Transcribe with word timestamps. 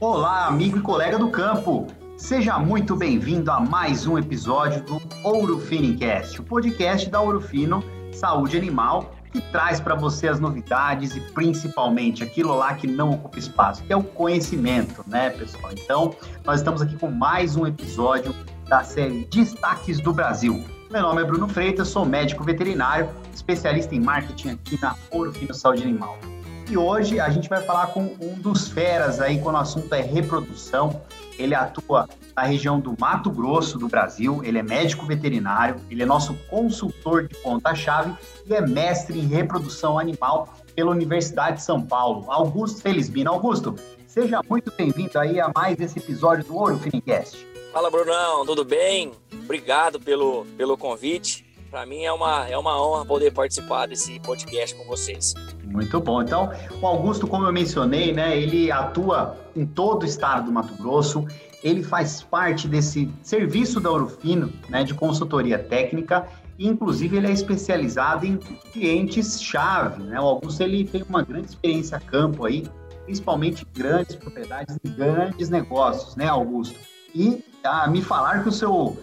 Olá, 0.00 0.46
amigo 0.46 0.78
e 0.78 0.80
colega 0.80 1.16
do 1.16 1.30
campo. 1.30 1.86
Seja 2.16 2.58
muito 2.58 2.96
bem-vindo 2.96 3.50
a 3.50 3.60
mais 3.60 4.06
um 4.06 4.18
episódio 4.18 4.82
do 4.84 5.00
Ouro 5.24 5.58
Finicast, 5.58 6.40
o 6.40 6.44
podcast 6.44 7.08
da 7.08 7.20
Ouro 7.20 7.40
Fino 7.40 7.82
Saúde 8.12 8.56
Animal, 8.56 9.14
que 9.32 9.40
traz 9.52 9.80
para 9.80 9.94
você 9.94 10.28
as 10.28 10.38
novidades 10.38 11.16
e 11.16 11.20
principalmente 11.20 12.22
aquilo 12.22 12.54
lá 12.54 12.74
que 12.74 12.86
não 12.86 13.10
ocupa 13.10 13.38
espaço, 13.38 13.82
que 13.84 13.92
é 13.92 13.96
o 13.96 14.02
conhecimento, 14.02 15.04
né, 15.06 15.30
pessoal? 15.30 15.72
Então, 15.72 16.14
nós 16.44 16.60
estamos 16.60 16.82
aqui 16.82 16.96
com 16.96 17.10
mais 17.10 17.56
um 17.56 17.66
episódio 17.66 18.34
da 18.68 18.84
série 18.84 19.24
Destaques 19.30 20.00
do 20.00 20.12
Brasil. 20.12 20.64
Meu 20.92 21.00
nome 21.00 21.22
é 21.22 21.24
Bruno 21.24 21.48
Freitas, 21.48 21.88
sou 21.88 22.04
médico 22.04 22.44
veterinário, 22.44 23.08
especialista 23.34 23.94
em 23.94 24.00
marketing 24.00 24.50
aqui 24.50 24.78
na 24.78 24.94
Ouro 25.10 25.32
Fino 25.32 25.54
Saúde 25.54 25.84
Animal. 25.84 26.18
E 26.68 26.76
hoje 26.76 27.18
a 27.18 27.30
gente 27.30 27.48
vai 27.48 27.62
falar 27.62 27.86
com 27.86 28.14
um 28.20 28.34
dos 28.34 28.68
feras 28.68 29.18
aí 29.18 29.40
quando 29.40 29.54
o 29.54 29.58
assunto 29.58 29.90
é 29.94 30.02
reprodução. 30.02 31.00
Ele 31.38 31.54
atua 31.54 32.06
na 32.36 32.42
região 32.42 32.78
do 32.78 32.94
Mato 33.00 33.30
Grosso 33.30 33.78
do 33.78 33.88
Brasil, 33.88 34.42
ele 34.44 34.58
é 34.58 34.62
médico 34.62 35.06
veterinário, 35.06 35.76
ele 35.90 36.02
é 36.02 36.06
nosso 36.06 36.34
consultor 36.50 37.26
de 37.26 37.36
ponta-chave 37.36 38.12
e 38.46 38.52
é 38.52 38.60
mestre 38.60 39.18
em 39.18 39.26
reprodução 39.26 39.98
animal 39.98 40.54
pela 40.74 40.90
Universidade 40.90 41.56
de 41.56 41.62
São 41.62 41.80
Paulo. 41.80 42.30
Augusto 42.30 42.82
Felizbino. 42.82 43.30
Augusto, 43.30 43.74
seja 44.06 44.42
muito 44.46 44.70
bem-vindo 44.76 45.18
aí 45.18 45.40
a 45.40 45.50
mais 45.54 45.80
esse 45.80 45.98
episódio 45.98 46.44
do 46.44 46.54
Ouro 46.54 46.76
Finicast. 46.76 47.50
Fala, 47.72 47.90
Brunão, 47.90 48.44
tudo 48.44 48.66
bem? 48.66 49.12
Obrigado 49.32 49.98
pelo, 49.98 50.44
pelo 50.58 50.76
convite. 50.76 51.42
Para 51.70 51.86
mim 51.86 52.04
é 52.04 52.12
uma, 52.12 52.46
é 52.46 52.58
uma 52.58 52.78
honra 52.78 53.06
poder 53.06 53.32
participar 53.32 53.86
desse 53.86 54.20
podcast 54.20 54.76
com 54.76 54.84
vocês. 54.84 55.32
Muito 55.64 55.98
bom. 55.98 56.20
Então, 56.20 56.52
o 56.82 56.86
Augusto, 56.86 57.26
como 57.26 57.46
eu 57.46 57.52
mencionei, 57.52 58.12
né, 58.12 58.36
ele 58.36 58.70
atua 58.70 59.38
em 59.56 59.64
todo 59.64 60.02
o 60.02 60.04
estado 60.04 60.44
do 60.44 60.52
Mato 60.52 60.74
Grosso. 60.74 61.26
Ele 61.64 61.82
faz 61.82 62.22
parte 62.22 62.68
desse 62.68 63.10
serviço 63.22 63.80
da 63.80 63.90
Orofino, 63.90 64.52
né, 64.68 64.84
de 64.84 64.92
consultoria 64.92 65.58
técnica. 65.58 66.28
E, 66.58 66.68
inclusive, 66.68 67.16
ele 67.16 67.28
é 67.28 67.32
especializado 67.32 68.26
em 68.26 68.36
clientes-chave. 68.36 70.02
Né? 70.02 70.20
O 70.20 70.24
Augusto 70.24 70.62
ele 70.62 70.84
tem 70.84 71.02
uma 71.08 71.22
grande 71.22 71.46
experiência 71.46 71.96
a 71.96 72.00
campo 72.00 72.44
aí, 72.44 72.66
principalmente 73.06 73.66
grandes 73.72 74.14
propriedades 74.14 74.76
e 74.84 74.88
grandes 74.90 75.48
negócios, 75.48 76.16
né, 76.16 76.28
Augusto? 76.28 76.91
E 77.14 77.44
ah, 77.62 77.88
me 77.88 78.02
falaram 78.02 78.42
que 78.42 78.48
o 78.48 78.52
seu 78.52 78.96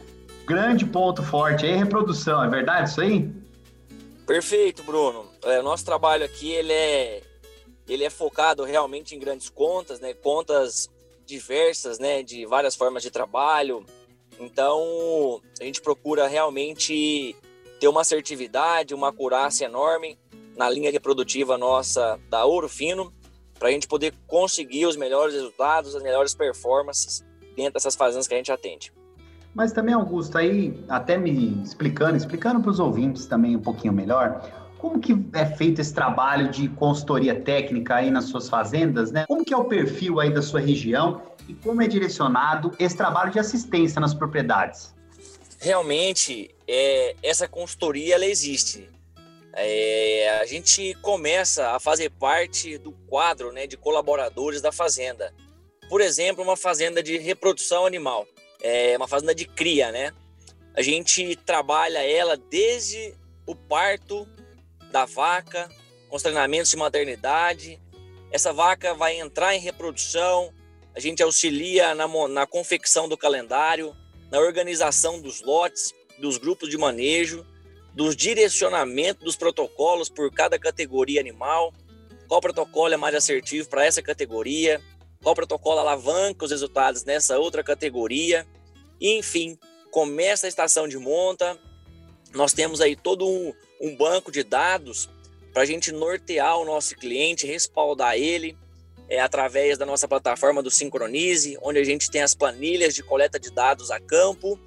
grande 0.45 0.85
ponto 0.85 1.21
forte 1.21 1.65
é 1.65 1.75
reprodução, 1.75 2.43
é 2.43 2.49
verdade 2.49 2.89
isso 2.89 3.01
aí? 3.01 3.31
Perfeito, 4.25 4.83
Bruno. 4.83 5.25
É, 5.43 5.61
nosso 5.61 5.85
trabalho 5.85 6.25
aqui 6.25 6.51
ele 6.51 6.73
é, 6.73 7.21
ele 7.88 8.03
é 8.03 8.09
focado 8.09 8.63
realmente 8.63 9.16
em 9.16 9.19
grandes 9.19 9.49
contas, 9.49 9.99
né? 9.99 10.13
Contas 10.13 10.89
diversas, 11.25 11.99
né? 11.99 12.23
De 12.23 12.45
várias 12.45 12.75
formas 12.75 13.03
de 13.03 13.11
trabalho. 13.11 13.85
Então, 14.39 15.41
a 15.59 15.63
gente 15.63 15.81
procura 15.81 16.27
realmente 16.27 17.35
ter 17.79 17.88
uma 17.88 18.01
assertividade, 18.01 18.94
uma 18.94 19.09
acurácia 19.09 19.66
enorme 19.66 20.17
na 20.55 20.69
linha 20.69 20.91
reprodutiva 20.91 21.57
nossa 21.57 22.19
da 22.29 22.45
Ouro 22.45 22.67
Fino, 22.67 23.13
para 23.57 23.69
a 23.69 23.71
gente 23.71 23.88
poder 23.88 24.13
conseguir 24.27 24.85
os 24.85 24.95
melhores 24.95 25.33
resultados, 25.33 25.95
as 25.95 26.03
melhores 26.03 26.33
performances 26.33 27.23
dentro 27.59 27.73
dessas 27.73 27.95
fazendas 27.95 28.27
que 28.27 28.33
a 28.33 28.38
gente 28.38 28.52
atende. 28.52 28.93
Mas 29.53 29.71
também, 29.71 29.93
Augusto, 29.93 30.38
aí 30.38 30.73
até 30.88 31.17
me 31.17 31.61
explicando, 31.63 32.16
explicando 32.16 32.61
para 32.61 32.71
os 32.71 32.79
ouvintes 32.79 33.25
também 33.25 33.55
um 33.55 33.61
pouquinho 33.61 33.93
melhor, 33.93 34.41
como 34.77 34.99
que 34.99 35.13
é 35.33 35.45
feito 35.45 35.81
esse 35.81 35.93
trabalho 35.93 36.49
de 36.49 36.69
consultoria 36.69 37.39
técnica 37.39 37.95
aí 37.95 38.09
nas 38.09 38.25
suas 38.25 38.47
fazendas, 38.47 39.11
né? 39.11 39.25
Como 39.27 39.43
que 39.43 39.53
é 39.53 39.57
o 39.57 39.66
perfil 39.66 40.19
aí 40.19 40.33
da 40.33 40.41
sua 40.41 40.61
região 40.61 41.21
e 41.47 41.53
como 41.53 41.81
é 41.81 41.88
direcionado 41.88 42.72
esse 42.79 42.95
trabalho 42.95 43.31
de 43.31 43.39
assistência 43.39 44.00
nas 44.00 44.13
propriedades? 44.13 44.95
Realmente, 45.59 46.55
é, 46.66 47.16
essa 47.22 47.47
consultoria 47.47 48.16
ela 48.16 48.25
existe. 48.25 48.89
É, 49.53 50.39
a 50.41 50.45
gente 50.45 50.94
começa 51.01 51.72
a 51.72 51.79
fazer 51.79 52.09
parte 52.11 52.78
do 52.78 52.94
quadro 53.09 53.51
né, 53.51 53.67
de 53.67 53.75
colaboradores 53.75 54.61
da 54.61 54.72
fazenda. 54.72 55.34
Por 55.89 56.01
exemplo, 56.01 56.44
uma 56.44 56.55
fazenda 56.55 57.01
de 57.01 57.17
reprodução 57.17 57.85
animal 57.85 58.27
é 58.61 58.95
uma 58.95 59.07
fazenda 59.07 59.33
de 59.33 59.45
cria, 59.45 59.91
né? 59.91 60.13
A 60.75 60.83
gente 60.83 61.35
trabalha 61.35 62.00
ela 62.00 62.38
desde 62.38 63.16
o 63.45 63.55
parto 63.55 64.28
da 64.91 65.05
vaca, 65.05 65.67
com 66.07 66.16
os 66.16 66.22
treinamentos 66.22 66.69
de 66.69 66.78
maternidade. 66.78 67.81
Essa 68.31 68.53
vaca 68.53 68.94
vai 68.94 69.19
entrar 69.19 69.55
em 69.55 69.59
reprodução, 69.59 70.53
a 70.95 70.99
gente 70.99 71.23
auxilia 71.23 71.95
na, 71.95 72.07
na 72.28 72.45
confecção 72.45 73.09
do 73.09 73.17
calendário, 73.17 73.95
na 74.29 74.39
organização 74.39 75.19
dos 75.19 75.41
lotes, 75.41 75.91
dos 76.19 76.38
grupos 76.38 76.69
de 76.69 76.78
manejo, 76.78 77.44
dos 77.95 78.16
direcionamentos 78.16 79.23
dos 79.23 79.35
protocolos 79.35 80.07
por 80.07 80.31
cada 80.31 80.59
categoria 80.59 81.19
animal, 81.19 81.73
qual 82.28 82.39
protocolo 82.39 82.94
é 82.94 82.97
mais 82.97 83.16
assertivo 83.16 83.67
para 83.67 83.83
essa 83.83 84.03
categoria, 84.03 84.79
qual 85.22 85.35
protocolo 85.35 85.80
alavanca 85.80 86.46
os 86.46 86.52
resultados 86.52 87.03
nessa 87.03 87.38
outra 87.38 87.63
categoria. 87.63 88.47
E, 89.00 89.18
enfim, 89.18 89.57
começa 89.91 90.47
a 90.47 90.50
estação 90.50 90.88
de 90.88 90.97
monta. 90.97 91.57
Nós 92.34 92.53
temos 92.53 92.81
aí 92.81 92.96
todo 92.96 93.28
um, 93.28 93.53
um 93.81 93.96
banco 93.96 94.31
de 94.31 94.44
dados 94.44 95.09
para 95.53 95.63
a 95.63 95.66
gente 95.66 95.91
nortear 95.91 96.58
o 96.58 96.66
nosso 96.66 96.96
cliente, 96.96 97.47
respaldar 97.47 98.16
ele 98.16 98.58
é, 99.09 99.19
através 99.19 99.78
da 99.78 99.85
nossa 99.85 100.08
plataforma 100.08 100.62
do 100.62 100.69
Sincronize, 100.69 101.58
onde 101.62 101.79
a 101.79 101.84
gente 101.84 102.09
tem 102.12 102.22
as 102.22 102.35
planilhas 102.35 102.94
de 102.94 103.03
coleta 103.03 103.40
de 103.40 103.52
dados 103.52 103.90
a 103.91 104.00
campo. 104.00 104.59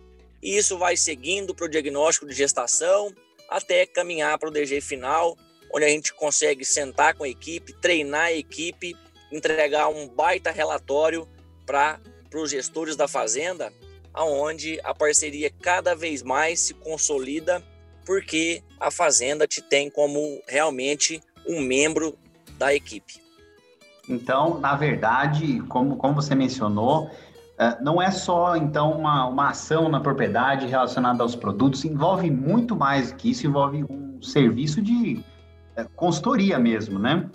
E 0.43 0.57
isso 0.57 0.77
vai 0.77 0.97
seguindo 0.97 1.55
para 1.55 1.67
o 1.67 1.69
diagnóstico 1.69 2.27
de 2.27 2.35
gestação 2.35 3.15
até 3.49 3.87
caminhar 3.87 4.39
para 4.39 4.49
o 4.49 4.53
DG 4.53 4.81
final, 4.81 5.37
onde 5.73 5.85
a 5.85 5.89
gente 5.89 6.12
consegue 6.15 6.65
sentar 6.65 7.15
com 7.15 7.23
a 7.23 7.29
equipe, 7.29 7.73
treinar 7.75 8.27
a 8.27 8.33
equipe 8.33 8.97
entregar 9.32 9.88
um 9.88 10.06
baita 10.06 10.50
relatório 10.50 11.26
para 11.65 11.98
os 12.34 12.50
gestores 12.50 12.94
da 12.94 13.09
fazenda, 13.09 13.72
aonde 14.12 14.78
a 14.84 14.94
parceria 14.94 15.50
cada 15.62 15.94
vez 15.94 16.22
mais 16.22 16.60
se 16.60 16.75
consolida, 16.75 17.62
porque 18.04 18.62
a 18.78 18.91
fazenda 18.91 19.47
te 19.47 19.62
tem 19.62 19.91
como 19.91 20.41
realmente 20.47 21.20
um 21.48 21.60
membro 21.60 22.16
da 22.59 22.75
equipe. 22.75 23.20
Então, 24.09 24.59
na 24.59 24.75
verdade, 24.75 25.60
como, 25.69 25.97
como 25.97 26.14
você 26.14 26.34
mencionou, 26.34 27.10
eh, 27.59 27.78
não 27.81 28.03
é 28.03 28.10
só 28.10 28.56
então 28.56 28.93
uma, 28.93 29.26
uma 29.26 29.50
ação 29.50 29.88
na 29.88 30.00
propriedade 30.00 30.66
relacionada 30.66 31.22
aos 31.22 31.37
produtos, 31.37 31.84
envolve 31.84 32.31
muito 32.31 32.75
mais 32.75 33.12
que 33.12 33.31
isso, 33.31 33.47
envolve 33.47 33.84
um 33.84 34.20
serviço 34.20 34.82
de 34.82 35.25
eh, 35.76 35.87
consultoria 35.94 36.59
mesmo, 36.59 36.99
né? 36.99 37.31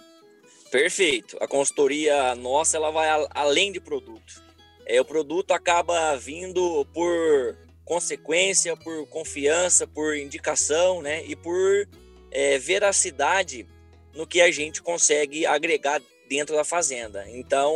Perfeito. 0.71 1.37
A 1.39 1.47
consultoria 1.47 2.35
nossa 2.35 2.77
ela 2.77 2.91
vai 2.91 3.07
além 3.31 3.71
de 3.71 3.79
produto. 3.79 4.41
É, 4.85 4.99
o 5.01 5.05
produto 5.05 5.51
acaba 5.51 6.15
vindo 6.15 6.85
por 6.93 7.57
consequência, 7.83 8.75
por 8.75 9.07
confiança, 9.07 9.87
por 9.87 10.15
indicação, 10.15 11.01
né? 11.01 11.23
E 11.25 11.35
por 11.35 11.87
é, 12.31 12.57
veracidade 12.57 13.67
no 14.13 14.27
que 14.27 14.41
a 14.41 14.51
gente 14.51 14.81
consegue 14.81 15.45
agregar 15.45 16.01
dentro 16.27 16.55
da 16.55 16.63
fazenda. 16.63 17.25
Então, 17.29 17.75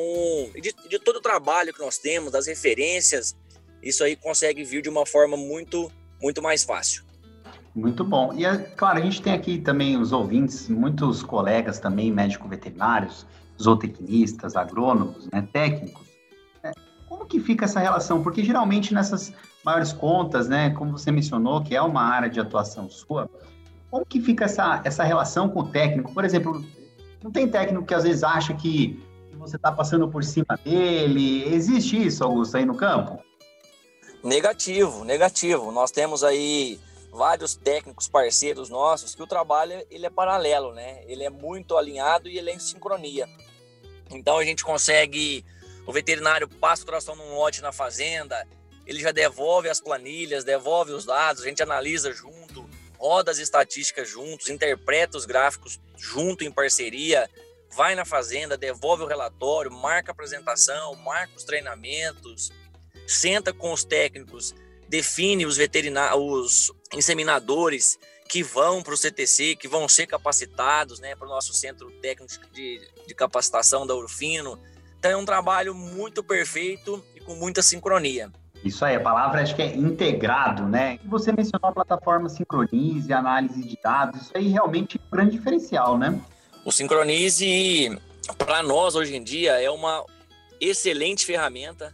de, 0.55 0.73
de 0.89 0.99
todo 0.99 1.17
o 1.17 1.21
trabalho 1.21 1.73
que 1.73 1.79
nós 1.79 1.97
temos, 1.97 2.31
das 2.31 2.47
referências, 2.47 3.35
isso 3.81 4.03
aí 4.03 4.15
consegue 4.15 4.63
vir 4.63 4.81
de 4.81 4.89
uma 4.89 5.05
forma 5.05 5.37
muito, 5.37 5.91
muito 6.21 6.41
mais 6.41 6.63
fácil. 6.63 7.03
Muito 7.73 8.03
bom. 8.03 8.33
E, 8.33 8.45
é, 8.45 8.57
claro, 8.57 8.99
a 8.99 9.01
gente 9.01 9.21
tem 9.21 9.33
aqui 9.33 9.57
também 9.57 9.97
os 9.97 10.11
ouvintes, 10.11 10.67
muitos 10.67 11.23
colegas 11.23 11.79
também, 11.79 12.11
médico-veterinários, 12.11 13.25
zootecnistas, 13.61 14.55
agrônomos, 14.55 15.29
né, 15.31 15.47
técnicos. 15.53 16.05
É, 16.63 16.71
como 17.07 17.25
que 17.25 17.39
fica 17.39 17.65
essa 17.65 17.79
relação? 17.79 18.21
Porque 18.21 18.43
geralmente 18.43 18.93
nessas 18.93 19.33
maiores 19.63 19.93
contas, 19.93 20.49
né, 20.49 20.71
como 20.71 20.91
você 20.91 21.11
mencionou, 21.11 21.61
que 21.61 21.75
é 21.75 21.81
uma 21.81 22.01
área 22.01 22.29
de 22.29 22.39
atuação 22.39 22.89
sua, 22.89 23.29
como 23.89 24.05
que 24.05 24.21
fica 24.21 24.45
essa, 24.45 24.81
essa 24.83 25.03
relação 25.03 25.49
com 25.49 25.61
o 25.61 25.67
técnico? 25.67 26.13
Por 26.13 26.25
exemplo, 26.25 26.65
não 27.23 27.31
tem 27.31 27.47
técnico 27.47 27.85
que 27.85 27.93
às 27.93 28.03
vezes 28.03 28.23
acha 28.23 28.53
que 28.53 29.01
você 29.37 29.55
está 29.55 29.71
passando 29.71 30.07
por 30.07 30.23
cima 30.23 30.57
dele? 30.63 31.43
Existe 31.53 32.05
isso, 32.05 32.23
Augusto, 32.23 32.57
aí 32.57 32.65
no 32.65 32.75
campo? 32.75 33.19
Negativo, 34.23 35.03
negativo. 35.03 35.71
Nós 35.71 35.89
temos 35.89 36.23
aí 36.23 36.79
vários 37.11 37.55
técnicos 37.55 38.07
parceiros 38.07 38.69
nossos 38.69 39.13
que 39.13 39.21
o 39.21 39.27
trabalho 39.27 39.85
ele 39.91 40.05
é 40.05 40.09
paralelo, 40.09 40.73
né? 40.73 41.03
Ele 41.07 41.23
é 41.23 41.29
muito 41.29 41.77
alinhado 41.77 42.29
e 42.29 42.37
ele 42.37 42.49
é 42.49 42.55
em 42.55 42.59
sincronia. 42.59 43.27
Então 44.09 44.37
a 44.37 44.45
gente 44.45 44.63
consegue, 44.63 45.45
o 45.85 45.91
veterinário 45.91 46.47
passa 46.47 46.83
o 46.83 46.85
tração 46.85 47.15
num 47.15 47.35
lote 47.35 47.61
na 47.61 47.71
fazenda, 47.71 48.47
ele 48.85 48.99
já 48.99 49.11
devolve 49.11 49.69
as 49.69 49.81
planilhas, 49.81 50.43
devolve 50.43 50.93
os 50.93 51.05
dados, 51.05 51.43
a 51.43 51.47
gente 51.47 51.61
analisa 51.61 52.11
junto, 52.11 52.67
roda 52.97 53.31
as 53.31 53.37
estatísticas 53.37 54.09
juntos, 54.09 54.49
interpreta 54.49 55.17
os 55.17 55.25
gráficos 55.25 55.79
junto 55.97 56.43
em 56.43 56.51
parceria, 56.51 57.29
vai 57.75 57.95
na 57.95 58.05
fazenda, 58.05 58.57
devolve 58.57 59.03
o 59.03 59.07
relatório, 59.07 59.71
marca 59.71 60.11
a 60.11 60.13
apresentação, 60.13 60.95
marca 60.95 61.35
os 61.35 61.43
treinamentos, 61.43 62.51
senta 63.07 63.53
com 63.53 63.71
os 63.71 63.83
técnicos, 63.83 64.53
define 64.89 65.45
os 65.45 65.57
veterinários, 65.57 66.69
os 66.69 66.80
inseminadores 66.93 67.97
que 68.27 68.41
vão 68.41 68.81
para 68.81 68.93
o 68.93 68.97
CTC, 68.97 69.55
que 69.55 69.67
vão 69.67 69.89
ser 69.89 70.07
capacitados, 70.07 70.99
né, 70.99 71.15
para 71.15 71.27
o 71.27 71.29
nosso 71.29 71.53
centro 71.53 71.91
técnico 72.01 72.33
de, 72.53 72.79
de 73.05 73.13
capacitação 73.13 73.85
da 73.85 73.93
Urfino. 73.93 74.57
Então 74.97 75.11
é 75.11 75.17
um 75.17 75.25
trabalho 75.25 75.75
muito 75.75 76.23
perfeito 76.23 77.03
e 77.15 77.19
com 77.19 77.35
muita 77.35 77.61
sincronia. 77.61 78.31
Isso 78.63 78.85
aí, 78.85 78.95
a 78.95 78.99
palavra 78.99 79.41
acho 79.41 79.55
que 79.55 79.61
é 79.61 79.75
integrado, 79.75 80.67
né? 80.67 80.99
Você 81.05 81.31
mencionou 81.31 81.69
a 81.69 81.71
plataforma 81.71 82.29
Sincronize, 82.29 83.11
análise 83.11 83.63
de 83.63 83.77
dados, 83.83 84.21
isso 84.21 84.31
aí 84.35 84.49
realmente 84.49 84.97
é 84.97 85.01
um 85.01 85.11
grande 85.11 85.31
diferencial, 85.37 85.97
né? 85.97 86.21
O 86.63 86.71
Sincronize, 86.71 87.99
para 88.37 88.61
nós 88.61 88.95
hoje 88.95 89.15
em 89.15 89.23
dia, 89.23 89.59
é 89.59 89.69
uma 89.69 90.05
excelente 90.59 91.25
ferramenta. 91.25 91.93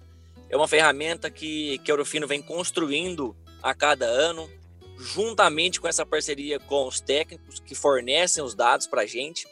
É 0.50 0.58
uma 0.58 0.68
ferramenta 0.68 1.32
que, 1.32 1.78
que 1.80 1.90
a 1.90 1.94
Eurofino 1.94 2.28
vem 2.28 2.42
construindo 2.42 3.34
a 3.64 3.74
cada 3.74 4.06
ano, 4.06 4.50
juntamente 5.00 5.80
com 5.80 5.88
essa 5.88 6.06
parceria 6.06 6.60
com 6.60 6.88
os 6.88 7.00
técnicos 7.00 7.60
que 7.60 7.76
fornecem 7.76 8.44
os 8.44 8.56
dados 8.56 8.88
para 8.88 9.02
a 9.02 9.06
gente. 9.06 9.48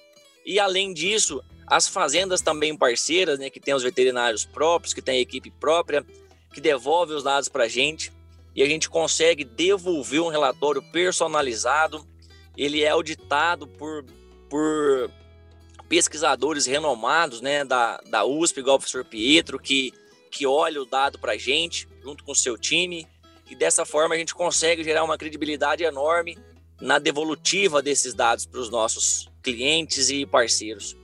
E 0.46 0.60
além 0.60 0.94
disso, 0.94 1.44
as 1.68 1.88
fazendas 1.88 2.42
também 2.42 2.76
parceiras, 2.76 3.40
né, 3.40 3.50
que 3.50 3.60
tem 3.60 3.74
os 3.74 3.84
veterinários 3.84 4.46
próprios, 4.46 4.94
que 4.94 5.02
tem 5.02 5.18
a 5.18 5.22
equipe 5.22 5.50
própria, 5.52 6.06
que 6.54 6.62
devolve 6.62 7.14
os 7.14 7.24
dados 7.24 7.50
para 7.50 7.66
a 7.66 7.68
gente 7.68 8.12
e 8.56 8.64
a 8.64 8.66
gente 8.66 8.90
consegue 8.90 9.44
devolver 9.44 10.22
um 10.22 10.30
relatório 10.30 10.82
personalizado. 10.82 12.06
Ele 12.56 12.84
é 12.84 12.90
auditado 12.90 13.68
por, 13.68 14.06
por 14.50 15.12
pesquisadores 15.90 16.66
renomados 16.66 17.42
né, 17.42 17.66
da, 17.66 17.98
da 18.08 18.24
USP, 18.24 18.60
igual 18.60 18.78
o 18.78 18.80
professor 18.80 19.04
Pietro, 19.04 19.60
que, 19.60 19.94
que 20.32 20.46
olha 20.48 20.82
o 20.82 20.86
dado 20.86 21.20
para 21.20 21.34
a 21.34 21.38
gente, 21.38 21.88
junto 22.02 22.24
com 22.24 22.32
o 22.32 22.36
seu 22.36 22.58
time, 22.58 23.06
e 23.50 23.56
dessa 23.56 23.86
forma 23.86 24.16
a 24.16 24.18
gente 24.18 24.34
consegue 24.34 24.84
gerar 24.84 25.04
uma 25.04 25.18
credibilidade 25.18 25.84
enorme 25.84 26.38
na 26.82 27.00
devolutiva 27.00 27.82
desses 27.82 28.14
dados 28.14 28.46
para 28.46 28.60
os 28.60 28.70
nossos 28.70 29.30
clientes 29.42 30.10
e 30.10 30.26
parceiros. 30.26 30.98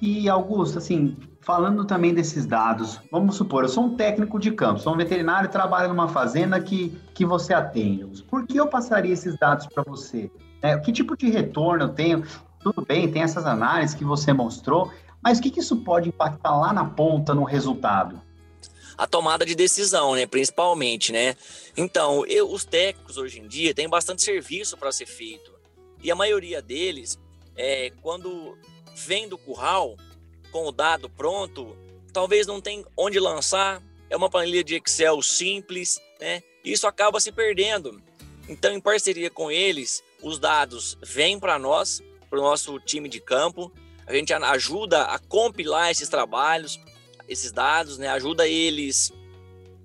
E 0.00 0.28
Augusto, 0.28 0.78
assim, 0.78 1.16
falando 1.40 1.84
também 1.84 2.14
desses 2.14 2.46
dados, 2.46 3.00
vamos 3.10 3.36
supor, 3.36 3.64
eu 3.64 3.68
sou 3.68 3.84
um 3.84 3.96
técnico 3.96 4.38
de 4.38 4.50
campo, 4.52 4.80
sou 4.80 4.94
um 4.94 4.96
veterinário 4.96 5.48
e 5.48 5.50
trabalho 5.50 5.88
numa 5.88 6.08
fazenda 6.08 6.60
que, 6.60 6.96
que 7.12 7.26
você 7.26 7.52
atende. 7.52 8.22
Por 8.22 8.46
que 8.46 8.58
eu 8.58 8.66
passaria 8.66 9.12
esses 9.12 9.38
dados 9.38 9.66
para 9.66 9.82
você? 9.82 10.30
É, 10.62 10.78
que 10.78 10.92
tipo 10.92 11.16
de 11.16 11.28
retorno 11.28 11.84
eu 11.84 11.88
tenho? 11.90 12.24
Tudo 12.60 12.84
bem, 12.86 13.10
tem 13.10 13.22
essas 13.22 13.44
análises 13.46 13.94
que 13.94 14.04
você 14.04 14.32
mostrou, 14.32 14.90
mas 15.22 15.38
o 15.38 15.42
que, 15.42 15.50
que 15.50 15.60
isso 15.60 15.76
pode 15.78 16.08
impactar 16.08 16.58
lá 16.58 16.72
na 16.72 16.84
ponta 16.84 17.34
no 17.34 17.44
resultado? 17.44 18.20
A 19.00 19.06
tomada 19.06 19.46
de 19.46 19.54
decisão, 19.54 20.14
né? 20.14 20.26
Principalmente, 20.26 21.10
né? 21.10 21.34
Então, 21.74 22.26
eu, 22.26 22.52
os 22.52 22.66
técnicos 22.66 23.16
hoje 23.16 23.40
em 23.40 23.48
dia 23.48 23.72
têm 23.72 23.88
bastante 23.88 24.20
serviço 24.20 24.76
para 24.76 24.92
ser 24.92 25.06
feito. 25.06 25.50
E 26.02 26.10
a 26.10 26.14
maioria 26.14 26.60
deles, 26.60 27.18
é, 27.56 27.90
quando 28.02 28.58
vem 28.94 29.26
do 29.26 29.38
curral, 29.38 29.96
com 30.52 30.66
o 30.66 30.70
dado 30.70 31.08
pronto, 31.08 31.74
talvez 32.12 32.46
não 32.46 32.60
tem 32.60 32.84
onde 32.94 33.18
lançar, 33.18 33.82
é 34.10 34.16
uma 34.18 34.28
planilha 34.28 34.62
de 34.62 34.74
Excel 34.76 35.22
simples, 35.22 35.98
né? 36.20 36.42
Isso 36.62 36.86
acaba 36.86 37.18
se 37.20 37.32
perdendo. 37.32 38.02
Então, 38.50 38.70
em 38.70 38.80
parceria 38.82 39.30
com 39.30 39.50
eles, 39.50 40.04
os 40.20 40.38
dados 40.38 40.98
vêm 41.02 41.40
para 41.40 41.58
nós, 41.58 42.02
para 42.28 42.38
o 42.38 42.42
nosso 42.42 42.78
time 42.78 43.08
de 43.08 43.18
campo, 43.18 43.72
a 44.06 44.12
gente 44.12 44.30
ajuda 44.34 45.04
a 45.04 45.18
compilar 45.18 45.90
esses 45.90 46.10
trabalhos, 46.10 46.78
esses 47.30 47.52
dados, 47.52 47.96
né? 47.96 48.08
Ajuda 48.08 48.46
eles 48.46 49.12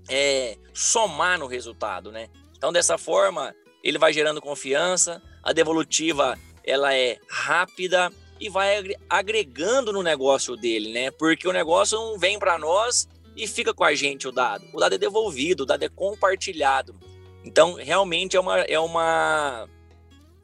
é, 0.09 0.57
somar 0.73 1.39
no 1.39 1.47
resultado, 1.47 2.11
né? 2.11 2.27
Então, 2.57 2.73
dessa 2.73 2.97
forma, 2.97 3.55
ele 3.83 3.97
vai 3.97 4.11
gerando 4.11 4.41
confiança, 4.41 5.21
a 5.43 5.53
devolutiva 5.53 6.37
ela 6.63 6.93
é 6.93 7.19
rápida, 7.29 8.11
e 8.39 8.49
vai 8.49 8.95
agregando 9.09 9.93
no 9.93 10.03
negócio 10.03 10.55
dele, 10.55 10.91
né? 10.91 11.11
Porque 11.11 11.47
o 11.47 11.53
negócio 11.53 11.97
não 11.97 12.19
vem 12.19 12.37
para 12.37 12.57
nós 12.57 13.07
e 13.35 13.47
fica 13.47 13.73
com 13.73 13.83
a 13.83 13.95
gente 13.95 14.27
o 14.27 14.31
dado. 14.31 14.65
O 14.73 14.79
dado 14.79 14.95
é 14.95 14.97
devolvido, 14.97 15.63
o 15.63 15.65
dado 15.65 15.83
é 15.83 15.89
compartilhado. 15.89 16.95
Então, 17.43 17.75
realmente 17.75 18.35
é 18.35 18.39
uma. 18.39 18.59
É 18.61 18.79
uma 18.79 19.69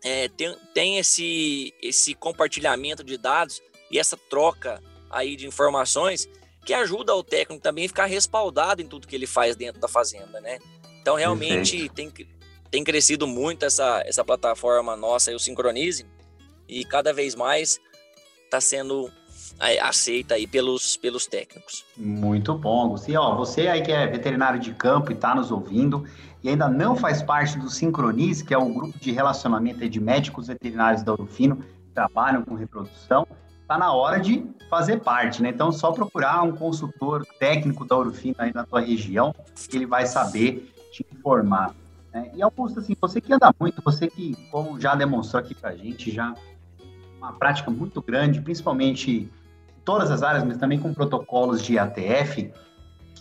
é, 0.03 0.29
tem, 0.29 0.55
tem 0.73 0.97
esse, 0.97 1.73
esse 1.81 2.15
compartilhamento 2.15 3.03
de 3.03 3.17
dados 3.17 3.61
e 3.89 3.99
essa 3.99 4.17
troca 4.17 4.81
aí 5.09 5.35
de 5.35 5.45
informações 5.45 6.27
que 6.65 6.73
ajuda 6.73 7.15
o 7.15 7.23
técnico 7.23 7.61
também 7.61 7.85
a 7.85 7.87
ficar 7.87 8.05
respaldado 8.05 8.81
em 8.81 8.87
tudo 8.87 9.07
que 9.07 9.15
ele 9.15 9.27
faz 9.27 9.55
dentro 9.55 9.81
da 9.81 9.87
fazenda, 9.87 10.39
né? 10.39 10.59
Então, 11.01 11.15
realmente 11.15 11.89
tem, 11.89 12.11
tem 12.69 12.83
crescido 12.83 13.25
muito 13.25 13.65
essa, 13.65 14.03
essa 14.05 14.23
plataforma 14.23 14.95
nossa, 14.95 15.33
o 15.35 15.39
Sincronize, 15.39 16.05
e 16.67 16.85
cada 16.85 17.11
vez 17.11 17.35
mais 17.35 17.79
está 18.45 18.61
sendo 18.61 19.11
é, 19.59 19.79
aceita 19.79 20.35
aí 20.35 20.47
pelos, 20.47 20.97
pelos 20.97 21.25
técnicos. 21.25 21.85
Muito 21.95 22.53
bom, 22.55 22.85
Agostinho. 22.85 23.21
Ó, 23.21 23.35
você 23.35 23.67
aí 23.67 23.81
que 23.81 23.91
é 23.91 24.07
veterinário 24.07 24.59
de 24.59 24.73
campo 24.73 25.11
e 25.11 25.15
está 25.15 25.35
nos 25.35 25.51
ouvindo 25.51 26.05
e 26.43 26.49
ainda 26.49 26.67
não 26.67 26.95
faz 26.95 27.21
parte 27.21 27.57
do 27.59 27.69
Sincronize, 27.69 28.43
que 28.43 28.53
é 28.53 28.57
um 28.57 28.73
grupo 28.73 28.97
de 28.97 29.11
relacionamento 29.11 29.87
de 29.87 29.99
médicos 29.99 30.47
veterinários 30.47 31.03
da 31.03 31.13
Urufino 31.13 31.57
que 31.57 31.93
trabalham 31.93 32.43
com 32.43 32.55
reprodução, 32.55 33.27
está 33.71 33.77
na 33.77 33.93
hora 33.93 34.19
de 34.19 34.45
fazer 34.69 34.99
parte, 34.99 35.41
né? 35.41 35.49
Então, 35.49 35.71
só 35.71 35.93
procurar 35.93 36.43
um 36.43 36.51
consultor 36.51 37.25
técnico 37.39 37.85
da 37.85 37.97
Urufino 37.97 38.35
aí 38.37 38.53
na 38.53 38.65
tua 38.65 38.81
região, 38.81 39.33
que 39.69 39.77
ele 39.77 39.85
vai 39.85 40.05
saber 40.05 40.73
te 40.91 41.05
informar. 41.13 41.73
Né? 42.13 42.31
E 42.35 42.41
Augusto, 42.41 42.79
assim, 42.79 42.95
você 42.99 43.21
que 43.21 43.31
anda 43.31 43.53
muito, 43.57 43.81
você 43.81 44.09
que, 44.09 44.35
como 44.51 44.79
já 44.79 44.93
demonstrou 44.93 45.41
aqui 45.41 45.55
para 45.55 45.69
a 45.69 45.75
gente, 45.75 46.11
já 46.11 46.33
uma 47.17 47.31
prática 47.31 47.71
muito 47.71 48.01
grande, 48.01 48.41
principalmente 48.41 49.11
em 49.11 49.29
todas 49.85 50.11
as 50.11 50.21
áreas, 50.21 50.43
mas 50.43 50.57
também 50.57 50.77
com 50.77 50.93
protocolos 50.93 51.61
de 51.61 51.79
ATF. 51.79 52.51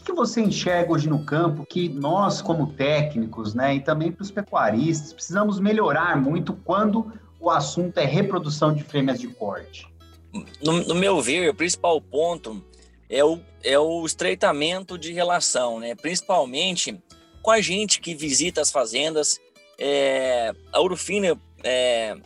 O 0.00 0.04
que, 0.04 0.12
você 0.12 0.40
enxerga 0.40 0.92
hoje 0.92 1.08
no 1.08 1.24
campo 1.24 1.64
que 1.64 1.88
nós, 1.88 2.42
como 2.42 2.72
técnicos, 2.72 3.54
né, 3.54 3.76
e 3.76 3.80
também 3.80 4.10
para 4.10 4.22
os 4.22 4.30
pecuaristas, 4.32 5.12
precisamos 5.12 5.60
melhorar 5.60 6.16
muito 6.16 6.54
quando 6.54 7.12
o 7.38 7.50
assunto 7.50 7.98
é 7.98 8.04
reprodução 8.04 8.74
de 8.74 8.82
fêmeas 8.82 9.20
de 9.20 9.28
corte? 9.28 9.90
No, 10.62 10.72
no 10.84 10.94
meu 10.94 11.20
ver, 11.20 11.50
o 11.50 11.54
principal 11.54 12.00
ponto 12.00 12.64
é 13.08 13.24
o, 13.24 13.40
é 13.62 13.78
o 13.78 14.06
estreitamento 14.06 14.96
de 14.96 15.12
relação, 15.12 15.80
né? 15.80 15.94
principalmente 15.94 17.02
com 17.42 17.50
a 17.50 17.60
gente 17.60 18.00
que 18.00 18.14
visita 18.14 18.60
as 18.60 18.70
fazendas. 18.70 19.40
É, 19.78 20.54
a 20.72 20.80
Urufina 20.80 21.40
é, 21.64 22.16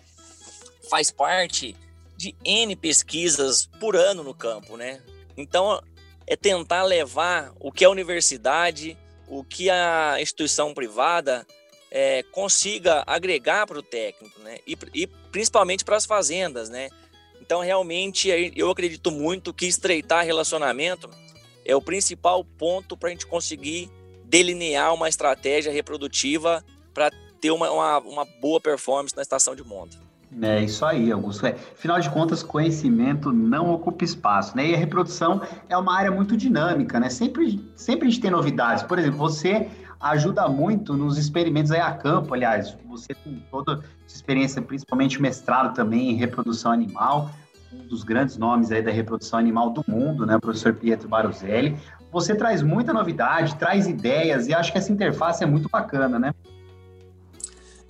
faz 0.89 1.11
parte 1.11 1.77
de 2.17 2.35
N 2.45 2.77
pesquisas 2.77 3.67
por 3.81 3.97
ano 3.97 4.23
no 4.23 4.35
campo, 4.35 4.77
né? 4.77 5.01
Então, 5.37 5.81
é 6.27 6.37
tentar 6.37 6.83
levar 6.85 7.53
o 7.61 7.71
que 7.71 7.85
a 7.85 7.91
universidade, 7.91 8.97
o 9.29 9.45
que 9.45 9.69
a 9.69 10.17
instituição 10.21 10.73
privada 10.73 11.47
é, 11.91 12.23
consiga 12.25 13.05
agregar 13.07 13.67
para 13.67 13.79
o 13.79 13.83
técnico, 13.83 14.41
né? 14.41 14.59
E, 14.67 14.77
e 14.95 15.07
principalmente 15.07 15.85
para 15.85 15.97
as 15.97 16.07
fazendas, 16.07 16.69
né? 16.69 16.89
Então, 17.45 17.61
realmente, 17.61 18.31
eu 18.57 18.71
acredito 18.71 19.11
muito 19.11 19.53
que 19.53 19.67
estreitar 19.67 20.25
relacionamento 20.25 21.11
é 21.63 21.77
o 21.77 21.83
principal 21.83 22.43
ponto 22.43 22.97
para 22.97 23.11
a 23.11 23.13
gente 23.13 23.27
conseguir 23.27 23.91
delinear 24.25 24.95
uma 24.95 25.11
estratégia 25.11 25.71
reprodutiva 25.71 26.65
para 26.95 27.11
ter 27.43 27.51
uma, 27.51 27.71
uma, 27.71 27.99
uma 27.99 28.25
boa 28.25 28.59
performance 28.59 29.15
na 29.15 29.21
estação 29.21 29.55
de 29.55 29.63
monta. 29.63 30.04
É 30.43 30.63
isso 30.63 30.85
aí, 30.85 31.13
Augusto. 31.13 31.47
É, 31.47 31.51
afinal 31.51 32.01
de 32.01 32.11
contas, 32.11 32.43
conhecimento 32.43 33.31
não 33.31 33.73
ocupa 33.73 34.05
espaço, 34.05 34.57
né? 34.57 34.71
E 34.71 34.75
a 34.75 34.79
reprodução 34.79 35.41
é 35.69 35.77
uma 35.77 35.97
área 35.97 36.11
muito 36.11 36.37
dinâmica, 36.37 36.99
né? 36.99 37.09
Sempre, 37.09 37.65
sempre 37.77 38.09
a 38.09 38.11
gente 38.11 38.21
tem 38.21 38.31
novidades. 38.31 38.83
Por 38.83 38.99
exemplo, 38.99 39.19
você 39.19 39.69
ajuda 40.01 40.49
muito 40.49 40.95
nos 40.95 41.17
experimentos 41.17 41.71
aí 41.71 41.81
a 41.81 41.93
campo, 41.93 42.35
aliás, 42.35 42.77
você 42.87 43.15
tem 43.15 43.43
toda 43.51 43.83
essa 44.07 44.17
experiência, 44.17 44.61
principalmente 44.61 45.23
mestrado 45.23 45.75
também 45.75 46.11
em 46.11 46.15
reprodução 46.15 46.73
animal, 46.73 47.31
um 47.73 47.87
dos 47.87 48.05
grandes 48.05 48.37
nomes 48.37 48.71
aí 48.71 48.83
da 48.83 48.91
reprodução 48.91 49.39
animal 49.39 49.71
do 49.71 49.85
mundo, 49.89 50.27
né? 50.27 50.37
O 50.37 50.41
professor 50.41 50.75
Pietro 50.75 51.09
Baruzelli. 51.09 51.77
Você 52.13 52.35
traz 52.35 52.63
muita 52.63 52.93
novidade, 52.93 53.57
traz 53.57 53.87
ideias 53.87 54.47
e 54.47 54.55
acho 54.55 54.73
que 54.73 54.79
essa 54.79 54.93
interface 54.93 55.43
é 55.43 55.47
muito 55.47 55.69
bacana, 55.69 56.19
né? 56.19 56.33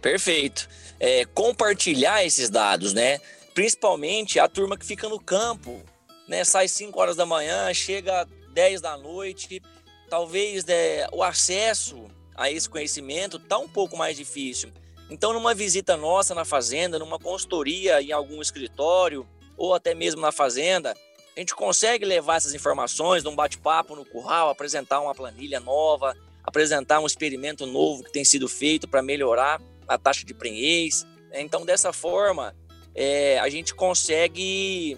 Perfeito 0.05 0.69
é, 1.01 1.25
compartilhar 1.25 2.25
esses 2.25 2.51
dados, 2.51 2.93
né? 2.93 3.19
Principalmente 3.55 4.39
a 4.39 4.49
turma 4.49 4.77
que 4.77 4.85
fica 4.85 5.09
no 5.09 5.19
campo, 5.19 5.83
né? 6.29 6.45
Sai 6.45 6.69
5 6.69 7.01
horas 7.01 7.17
da 7.17 7.25
manhã, 7.27 7.73
chega 7.73 8.29
10 8.53 8.81
da 8.81 8.97
noite, 8.97 9.63
talvez 10.09 10.65
né, 10.65 11.07
o 11.13 11.23
acesso 11.23 12.07
a 12.37 12.51
esse 12.51 12.69
conhecimento 12.69 13.39
tá 13.39 13.59
um 13.59 13.69
pouco 13.69 13.97
mais 13.97 14.17
difícil. 14.17 14.71
Então, 15.11 15.33
numa 15.33 15.55
visita 15.55 15.97
nossa 15.97 16.35
na 16.35 16.45
fazenda, 16.45 16.99
numa 16.99 17.19
consultoria 17.19 18.03
em 18.03 18.13
algum 18.13 18.41
escritório 18.41 19.27
ou 19.57 19.75
até 19.75 19.95
mesmo 19.95 20.21
na 20.21 20.33
fazenda, 20.33 20.97
a 21.37 21.41
gente 21.41 21.55
consegue 21.55 22.05
levar 22.05 22.37
essas 22.37 22.55
informações 22.55 23.23
num 23.23 23.35
bate-papo 23.35 23.95
no 23.97 24.05
curral, 24.05 24.49
apresentar 24.49 25.01
uma 25.01 25.15
planilha 25.15 25.61
nova, 25.61 26.17
apresentar 26.43 27.01
um 27.01 27.07
experimento 27.07 27.67
novo 27.67 28.05
que 28.05 28.13
tem 28.13 28.25
sido 28.25 28.49
feito 28.49 28.89
para 28.89 29.03
melhorar 29.03 29.61
a 29.89 29.99
taxa 29.99 30.25
de 30.25 30.35
prenhez. 30.35 31.07
Então, 31.33 31.65
dessa 31.65 31.93
forma, 31.93 32.55
é, 32.95 33.39
a 33.41 33.49
gente 33.49 33.75
consegue 33.75 34.97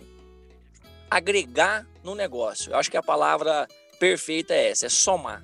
agregar 1.10 1.86
no 2.02 2.14
negócio. 2.14 2.72
Eu 2.72 2.78
acho 2.78 2.90
que 2.90 2.96
a 2.96 3.02
palavra 3.02 3.66
perfeita 3.98 4.54
é 4.54 4.70
essa, 4.70 4.86
é 4.86 4.88
somar. 4.88 5.42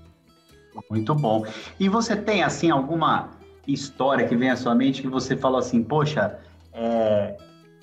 Muito 0.90 1.14
bom. 1.14 1.44
E 1.78 1.88
você 1.88 2.16
tem, 2.16 2.42
assim, 2.42 2.70
alguma 2.70 3.30
história 3.66 4.26
que 4.26 4.37
vem 4.37 4.50
à 4.50 4.56
sua 4.56 4.75
mente 4.75 5.02
que 5.02 5.08
você 5.08 5.37
falou 5.37 5.58
assim, 5.58 5.82
poxa, 5.82 6.38
é, 6.72 7.37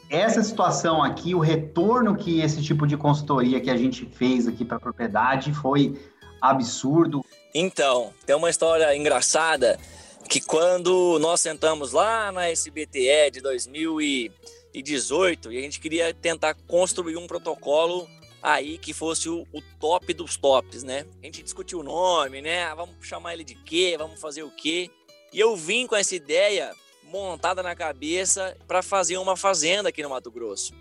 essa 0.09 0.41
situação 0.41 1.03
aqui, 1.03 1.35
o 1.35 1.39
retorno 1.39 2.15
que 2.15 2.41
esse 2.41 2.61
tipo 2.63 2.87
de 2.87 2.97
consultoria 2.97 3.61
que 3.61 3.69
a 3.69 3.77
gente 3.77 4.05
fez 4.05 4.47
aqui 4.47 4.65
para 4.65 4.77
a 4.77 4.79
propriedade 4.79 5.53
foi 5.53 5.99
absurdo. 6.41 7.23
Então, 7.53 8.11
tem 8.25 8.35
uma 8.35 8.49
história 8.49 8.95
engraçada 8.95 9.79
que 10.27 10.41
quando 10.41 11.17
nós 11.19 11.41
sentamos 11.41 11.93
lá 11.93 12.31
na 12.31 12.51
SBTE 12.51 13.31
de 13.31 13.41
2018 13.41 15.51
e 15.51 15.57
a 15.57 15.61
gente 15.61 15.79
queria 15.79 16.13
tentar 16.13 16.55
construir 16.67 17.17
um 17.17 17.27
protocolo 17.27 18.07
aí 18.41 18.77
que 18.77 18.93
fosse 18.93 19.29
o, 19.29 19.45
o, 19.53 19.61
top 19.79 20.13
dos 20.13 20.37
tops, 20.37 20.83
né? 20.83 21.05
A 21.21 21.25
gente 21.25 21.43
discutiu 21.43 21.79
o 21.79 21.83
nome, 21.83 22.41
né? 22.41 22.63
Ah, 22.63 22.75
vamos 22.75 22.95
chamar 23.01 23.33
ele 23.33 23.43
de 23.43 23.55
quê? 23.55 23.95
Vamos 23.97 24.19
fazer 24.19 24.43
o 24.43 24.51
quê? 24.51 24.89
E 25.31 25.39
eu 25.39 25.55
vim 25.55 25.85
com 25.85 25.95
essa 25.95 26.15
ideia 26.15 26.73
montada 27.03 27.61
na 27.61 27.75
cabeça 27.75 28.57
para 28.67 28.81
fazer 28.81 29.17
uma 29.17 29.35
fazenda 29.35 29.89
aqui 29.89 30.01
no 30.01 30.09
Mato 30.09 30.31
Grosso. 30.31 30.73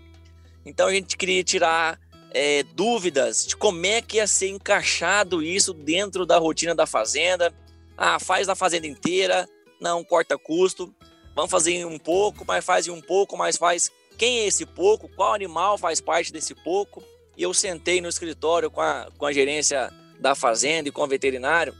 Então 0.65 0.87
a 0.87 0.93
gente 0.93 1.17
queria 1.17 1.43
tirar 1.43 1.99
é, 2.31 2.63
dúvidas 2.63 3.45
de 3.45 3.57
como 3.57 3.85
é 3.85 4.01
que 4.01 4.17
ia 4.17 4.27
ser 4.27 4.49
encaixado 4.49 5.41
isso 5.41 5.73
dentro 5.73 6.25
da 6.25 6.37
rotina 6.37 6.75
da 6.75 6.85
fazenda. 6.85 7.53
Ah, 8.01 8.17
faz 8.17 8.47
na 8.47 8.55
fazenda 8.55 8.87
inteira, 8.87 9.45
não 9.77 10.05
corta 10.05 10.37
custo. 10.37 10.95
Vamos 11.35 11.51
fazer 11.51 11.83
um 11.85 11.99
pouco, 11.99 12.45
mas 12.47 12.63
faz 12.63 12.87
um 12.87 13.01
pouco, 13.01 13.35
mas 13.35 13.57
faz 13.57 13.91
quem 14.17 14.39
é 14.39 14.47
esse 14.47 14.65
pouco, 14.65 15.09
qual 15.09 15.33
animal 15.33 15.77
faz 15.77 15.99
parte 15.99 16.31
desse 16.31 16.55
pouco. 16.55 17.03
E 17.35 17.43
eu 17.43 17.53
sentei 17.53 17.99
no 17.99 18.07
escritório 18.07 18.71
com 18.71 18.79
a, 18.79 19.09
com 19.17 19.25
a 19.25 19.33
gerência 19.33 19.91
da 20.17 20.33
fazenda 20.33 20.87
e 20.87 20.93
com 20.93 21.01
o 21.01 21.07
veterinário. 21.07 21.75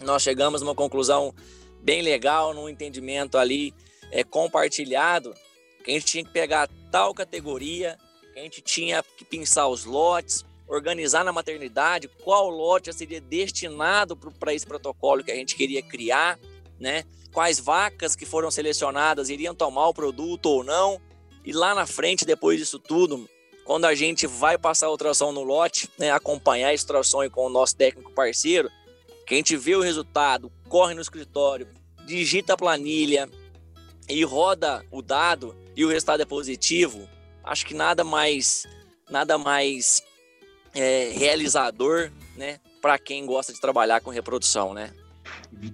Nós 0.00 0.20
chegamos 0.20 0.62
a 0.62 0.64
uma 0.64 0.74
conclusão 0.74 1.32
bem 1.80 2.02
legal, 2.02 2.52
num 2.52 2.68
entendimento 2.68 3.38
ali 3.38 3.72
é, 4.10 4.24
compartilhado, 4.24 5.32
que 5.84 5.92
a 5.92 5.94
gente 5.94 6.06
tinha 6.06 6.24
que 6.24 6.32
pegar 6.32 6.68
tal 6.90 7.14
categoria, 7.14 7.96
que 8.32 8.40
a 8.40 8.42
gente 8.42 8.60
tinha 8.60 9.00
que 9.16 9.24
pensar 9.24 9.68
os 9.68 9.84
lotes, 9.84 10.44
organizar 10.66 11.24
na 11.24 11.32
maternidade 11.32 12.08
qual 12.22 12.50
lote 12.50 12.92
seria 12.92 13.20
destinado 13.20 14.16
para 14.16 14.54
esse 14.54 14.66
protocolo 14.66 15.22
que 15.22 15.30
a 15.30 15.36
gente 15.36 15.54
queria 15.54 15.82
criar, 15.82 16.38
né? 16.78 17.04
Quais 17.32 17.60
vacas 17.60 18.16
que 18.16 18.26
foram 18.26 18.50
selecionadas 18.50 19.28
iriam 19.28 19.54
tomar 19.54 19.88
o 19.88 19.94
produto 19.94 20.46
ou 20.46 20.64
não. 20.64 21.00
E 21.44 21.52
lá 21.52 21.74
na 21.74 21.86
frente, 21.86 22.24
depois 22.24 22.58
disso 22.58 22.78
tudo, 22.78 23.28
quando 23.64 23.84
a 23.84 23.94
gente 23.94 24.26
vai 24.26 24.56
passar 24.56 24.86
a 24.86 24.90
ultrassom 24.90 25.32
no 25.32 25.42
lote, 25.42 25.90
né, 25.98 26.10
acompanhar 26.10 26.70
a 26.70 26.72
ultrassom 26.72 27.28
com 27.30 27.46
o 27.46 27.50
nosso 27.50 27.76
técnico 27.76 28.12
parceiro, 28.12 28.70
que 29.26 29.34
a 29.34 29.36
gente 29.36 29.56
vê 29.56 29.74
o 29.74 29.80
resultado, 29.80 30.50
corre 30.68 30.94
no 30.94 31.00
escritório, 31.00 31.68
digita 32.06 32.54
a 32.54 32.56
planilha 32.56 33.28
e 34.08 34.24
roda 34.24 34.84
o 34.90 35.02
dado 35.02 35.56
e 35.76 35.84
o 35.84 35.88
resultado 35.88 36.22
é 36.22 36.24
positivo, 36.24 37.08
acho 37.44 37.66
que 37.66 37.74
nada 37.74 38.02
mais 38.04 38.64
nada 39.10 39.36
mais 39.36 40.02
é, 40.76 41.10
realizador, 41.12 42.10
né, 42.36 42.60
para 42.80 42.98
quem 42.98 43.24
gosta 43.26 43.52
de 43.52 43.60
trabalhar 43.60 44.00
com 44.00 44.10
reprodução, 44.10 44.74
né? 44.74 44.90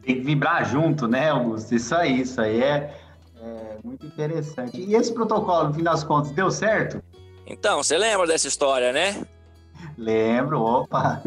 Tem 0.05 0.17
que 0.17 0.21
vibrar 0.21 0.65
junto, 0.69 1.07
né, 1.07 1.31
Augusto? 1.31 1.75
Isso 1.75 1.95
aí, 1.95 2.21
isso 2.21 2.41
aí 2.41 2.63
é, 2.63 2.95
é 3.43 3.77
muito 3.85 4.07
interessante. 4.07 4.81
E 4.81 4.95
esse 4.95 5.13
protocolo, 5.13 5.69
no 5.69 5.75
fim 5.75 5.83
das 5.83 6.05
contas, 6.05 6.33
deu 6.33 6.51
certo? 6.51 7.03
Então, 7.47 7.83
você 7.83 7.99
lembra 7.99 8.27
dessa 8.27 8.49
história, 8.49 8.93
né? 8.93 9.27
Lembro, 9.99 10.63
opa. 10.63 11.23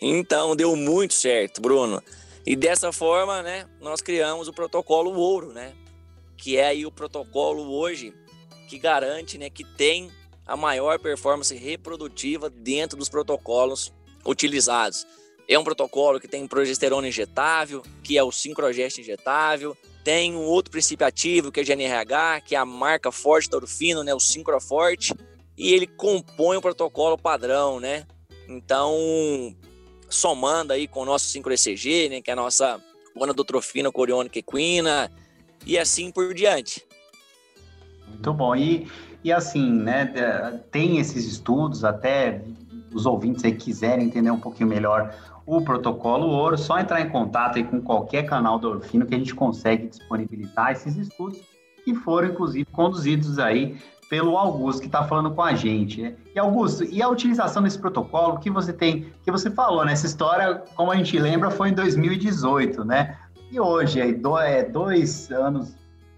Então, 0.00 0.54
deu 0.54 0.76
muito 0.76 1.14
certo, 1.14 1.60
Bruno. 1.60 2.02
E 2.44 2.54
dessa 2.54 2.92
forma, 2.92 3.42
né, 3.42 3.64
nós 3.80 4.00
criamos 4.02 4.46
o 4.46 4.52
protocolo 4.52 5.12
ouro, 5.12 5.52
né? 5.52 5.72
Que 6.36 6.58
é 6.58 6.68
aí 6.68 6.86
o 6.86 6.92
protocolo 6.92 7.72
hoje 7.72 8.14
que 8.68 8.78
garante, 8.78 9.38
né, 9.38 9.48
que 9.48 9.64
tem 9.64 10.10
a 10.46 10.56
maior 10.56 10.98
performance 10.98 11.54
reprodutiva 11.54 12.48
dentro 12.48 12.96
dos 12.96 13.08
protocolos 13.08 13.92
utilizados. 14.24 15.06
É 15.48 15.58
um 15.58 15.64
protocolo 15.64 16.20
que 16.20 16.28
tem 16.28 16.46
progesterona 16.46 17.08
injetável, 17.08 17.82
que 18.02 18.18
é 18.18 18.22
o 18.22 18.32
sincrogest 18.32 18.98
injetável, 18.98 19.76
tem 20.06 20.34
um 20.36 20.44
outro 20.44 20.70
princípio 20.70 21.04
ativo, 21.04 21.50
que 21.50 21.58
é 21.58 21.64
GNRH, 21.64 22.40
que 22.44 22.54
é 22.54 22.58
a 22.58 22.64
marca 22.64 23.10
forte 23.10 23.52
Orfino, 23.54 24.04
né, 24.04 24.14
o 24.14 24.20
Sincroforte, 24.20 25.12
e 25.58 25.72
ele 25.72 25.86
compõe 25.86 26.56
o 26.56 26.60
protocolo 26.60 27.18
padrão, 27.18 27.80
né? 27.80 28.06
Então, 28.48 28.94
somando 30.08 30.72
aí 30.72 30.86
com 30.86 31.00
o 31.00 31.04
nosso 31.04 31.26
5ECG, 31.26 32.08
né, 32.08 32.22
que 32.22 32.30
é 32.30 32.34
a 32.34 32.36
nossa 32.36 32.80
gonadotrofina 33.16 33.90
coriônica 33.90 34.38
equina, 34.38 35.10
e 35.64 35.76
assim 35.76 36.12
por 36.12 36.32
diante. 36.32 36.86
Muito 38.06 38.32
bom. 38.32 38.54
E, 38.54 38.86
e 39.26 39.32
assim, 39.32 39.72
né, 39.72 40.04
tem 40.70 40.98
esses 40.98 41.26
estudos, 41.26 41.84
até 41.84 42.42
os 42.94 43.06
ouvintes 43.06 43.44
aí 43.44 43.52
quiserem 43.52 44.06
entender 44.06 44.30
um 44.30 44.38
pouquinho 44.38 44.68
melhor 44.68 45.12
o 45.44 45.62
protocolo 45.62 46.28
ouro, 46.28 46.56
só 46.56 46.78
entrar 46.78 47.00
em 47.00 47.08
contato 47.08 47.56
aí 47.56 47.64
com 47.64 47.80
qualquer 47.80 48.22
canal 48.22 48.56
do 48.56 48.68
Orfino 48.68 49.04
que 49.04 49.16
a 49.16 49.18
gente 49.18 49.34
consegue 49.34 49.88
disponibilizar 49.88 50.70
esses 50.70 50.96
estudos 50.96 51.40
que 51.84 51.92
foram, 51.92 52.28
inclusive, 52.28 52.66
conduzidos 52.66 53.40
aí 53.40 53.76
pelo 54.08 54.38
Augusto, 54.38 54.82
que 54.82 54.86
está 54.86 55.02
falando 55.02 55.32
com 55.32 55.42
a 55.42 55.54
gente. 55.54 56.14
E 56.32 56.38
Augusto, 56.38 56.84
e 56.84 57.02
a 57.02 57.08
utilização 57.08 57.64
desse 57.64 57.80
protocolo 57.80 58.38
que 58.38 58.48
você 58.48 58.72
tem, 58.72 59.12
que 59.24 59.32
você 59.32 59.50
falou, 59.50 59.84
né? 59.84 59.92
História, 59.92 60.62
como 60.76 60.92
a 60.92 60.96
gente 60.96 61.18
lembra, 61.18 61.50
foi 61.50 61.70
em 61.70 61.74
2018, 61.74 62.84
né? 62.84 63.18
E 63.50 63.58
hoje, 63.58 64.00
aí, 64.00 64.20
é, 64.44 64.62
dois 64.62 65.32
anos 65.32 65.74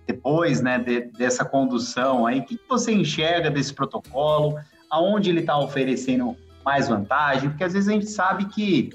depois, 0.09 0.61
né, 0.61 0.79
de, 0.79 1.03
dessa 1.13 1.45
condução 1.45 2.27
aí, 2.27 2.41
o 2.41 2.45
que 2.45 2.59
você 2.69 2.93
enxerga 2.93 3.51
desse 3.51 3.73
protocolo? 3.73 4.59
Aonde 4.91 5.31
ele 5.31 5.41
está 5.41 5.59
oferecendo 5.59 6.35
mais 6.65 6.89
vantagem? 6.89 7.51
Porque 7.51 7.65
às 7.65 7.75
vezes 7.75 7.89
a 7.89 7.93
gente 7.93 8.09
sabe 8.09 8.47
que 8.47 8.91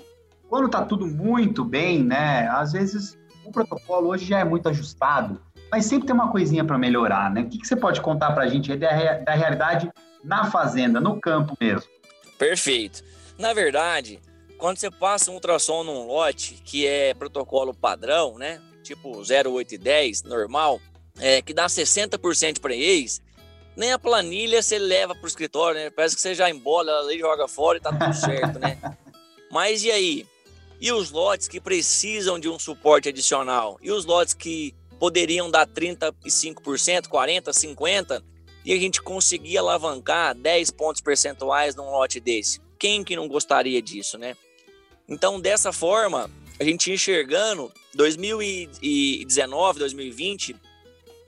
quando 0.50 0.66
está 0.66 0.84
tudo 0.84 1.06
muito 1.06 1.64
bem, 1.64 2.04
né? 2.04 2.48
Às 2.50 2.74
vezes 2.74 3.18
o 3.46 3.52
protocolo 3.52 4.10
hoje 4.10 4.26
já 4.26 4.40
é 4.40 4.44
muito 4.44 4.68
ajustado 4.68 5.40
mas 5.74 5.88
sempre 5.88 6.06
tem 6.06 6.14
uma 6.14 6.32
coisinha 6.32 6.64
para 6.64 6.78
melhorar, 6.78 7.32
né? 7.32 7.42
O 7.42 7.50
que, 7.50 7.58
que, 7.58 7.68
você 7.68 7.76
pode 7.76 8.00
contar 8.00 8.32
para 8.34 8.44
a 8.44 8.48
gente 8.48 8.72
aí 8.72 8.78
da, 8.78 9.18
da 9.18 9.34
realidade 9.34 9.92
na 10.24 10.46
fazenda, 10.52 11.02
no 11.02 11.20
campo 11.20 11.58
mesmo? 11.60 11.90
Perfeito. 12.38 13.04
Na 13.40 13.56
verdade, 13.56 14.20
quando 14.60 14.78
você 14.78 14.92
passa 14.92 15.32
um 15.32 15.34
ultrassom 15.34 15.84
num 15.84 16.06
lote 16.06 16.62
que 16.64 16.86
é 16.86 17.16
protocolo 17.16 17.74
padrão, 17.74 18.38
né? 18.38 18.62
Tipo 18.84 19.24
08 19.24 19.74
e 19.74 19.78
10, 19.80 20.22
normal, 20.22 20.80
é, 21.20 21.42
que 21.42 21.54
dá 21.54 21.68
60% 21.68 22.54
de 22.54 22.60
preenez, 22.60 23.22
nem 23.76 23.92
a 23.92 24.00
planilha 24.00 24.62
você 24.62 24.78
leva 24.78 25.16
para 25.16 25.24
o 25.24 25.28
escritório, 25.28 25.80
né? 25.80 25.90
Parece 25.90 26.16
que 26.16 26.22
você 26.22 26.36
já 26.36 26.50
embola 26.50 26.92
ela 26.92 27.18
joga 27.18 27.48
fora 27.48 27.78
e 27.78 27.82
tá 27.82 27.92
tudo 27.92 28.14
certo, 28.14 28.60
né? 28.60 28.80
Mas 29.52 29.84
e 29.84 29.92
aí? 29.92 30.28
E 30.80 30.92
os 30.92 31.12
lotes 31.12 31.48
que 31.48 31.60
precisam 31.60 32.40
de 32.40 32.50
um 32.50 32.60
suporte 32.60 33.10
adicional? 33.10 33.80
E 33.82 33.92
os 33.92 34.06
lotes 34.06 34.34
que 34.34 34.76
poderiam 35.00 35.50
dar 35.50 35.68
35%, 35.68 36.14
40%, 37.08 37.50
50%, 37.50 38.24
e 38.66 38.74
a 38.74 38.78
gente 38.78 39.02
conseguia 39.02 39.60
alavancar 39.60 40.34
10 40.36 40.72
pontos 40.72 41.02
percentuais 41.02 41.76
num 41.76 41.90
lote 41.92 42.20
desse. 42.20 42.62
Quem 42.80 43.04
que 43.04 43.16
não 43.16 43.28
gostaria 43.28 43.82
disso, 43.82 44.18
né? 44.18 44.36
Então, 45.08 45.40
dessa 45.40 45.74
forma, 45.74 46.30
a 46.60 46.64
gente 46.64 46.92
enxergando 46.92 47.72
2019, 47.94 49.80
2020 49.80 50.56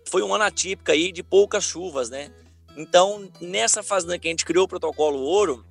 foi 0.10 0.22
um 0.22 0.34
ano 0.34 0.44
atípico 0.44 0.92
aí 0.92 1.12
de 1.12 1.24
poucas 1.24 1.64
chuvas, 1.64 2.10
né? 2.10 2.32
Então, 2.78 3.30
nessa 3.40 3.82
fazenda 3.82 4.20
que 4.20 4.28
a 4.28 4.32
gente 4.32 4.46
criou 4.46 4.66
o 4.66 4.68
protocolo 4.68 5.20
ouro, 5.20 5.66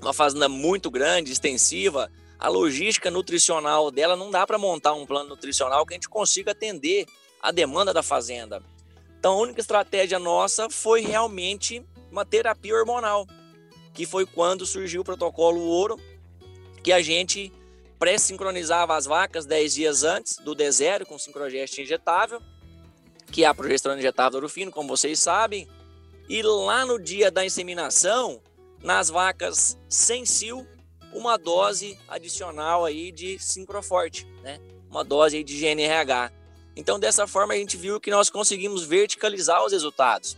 uma 0.00 0.12
fazenda 0.12 0.48
muito 0.48 0.90
grande, 0.90 1.32
extensiva, 1.32 2.10
a 2.38 2.48
logística 2.48 3.10
nutricional 3.10 3.90
dela 3.90 4.16
não 4.16 4.30
dá 4.30 4.46
para 4.46 4.58
montar 4.58 4.92
um 4.92 5.06
plano 5.06 5.30
nutricional 5.30 5.84
que 5.84 5.94
a 5.94 5.96
gente 5.96 6.08
consiga 6.08 6.52
atender 6.52 7.06
a 7.42 7.50
demanda 7.50 7.92
da 7.92 8.02
fazenda. 8.02 8.62
Então 9.18 9.34
a 9.34 9.40
única 9.40 9.60
estratégia 9.60 10.18
nossa 10.18 10.68
foi 10.70 11.00
realmente 11.00 11.84
uma 12.10 12.24
terapia 12.24 12.74
hormonal, 12.74 13.26
que 13.92 14.06
foi 14.06 14.26
quando 14.26 14.66
surgiu 14.66 15.00
o 15.00 15.04
protocolo 15.04 15.60
ouro, 15.60 15.98
que 16.82 16.92
a 16.92 17.02
gente 17.02 17.52
pré-sincronizava 17.98 18.94
as 18.94 19.06
vacas 19.06 19.46
10 19.46 19.74
dias 19.74 20.04
antes 20.04 20.36
do 20.36 20.54
D0 20.54 21.06
com 21.06 21.18
sincrogeste 21.18 21.80
injetável 21.80 22.40
que 23.36 23.44
é 23.44 23.46
a 23.46 23.52
progesterona 23.52 24.00
injetável 24.00 24.30
do 24.30 24.36
Orofino, 24.38 24.72
como 24.72 24.88
vocês 24.88 25.20
sabem. 25.20 25.68
E 26.26 26.40
lá 26.40 26.86
no 26.86 26.98
dia 26.98 27.30
da 27.30 27.44
inseminação, 27.44 28.40
nas 28.82 29.10
vacas 29.10 29.78
sem 29.90 30.24
cio, 30.24 30.66
uma 31.12 31.36
dose 31.36 31.98
adicional 32.08 32.86
aí 32.86 33.12
de 33.12 33.38
Sincroforte, 33.38 34.26
né? 34.42 34.58
Uma 34.90 35.04
dose 35.04 35.36
aí 35.36 35.44
de 35.44 35.54
GNRH. 35.60 36.32
Então, 36.74 36.98
dessa 36.98 37.26
forma, 37.26 37.52
a 37.52 37.58
gente 37.58 37.76
viu 37.76 38.00
que 38.00 38.10
nós 38.10 38.30
conseguimos 38.30 38.84
verticalizar 38.84 39.62
os 39.62 39.72
resultados. 39.72 40.34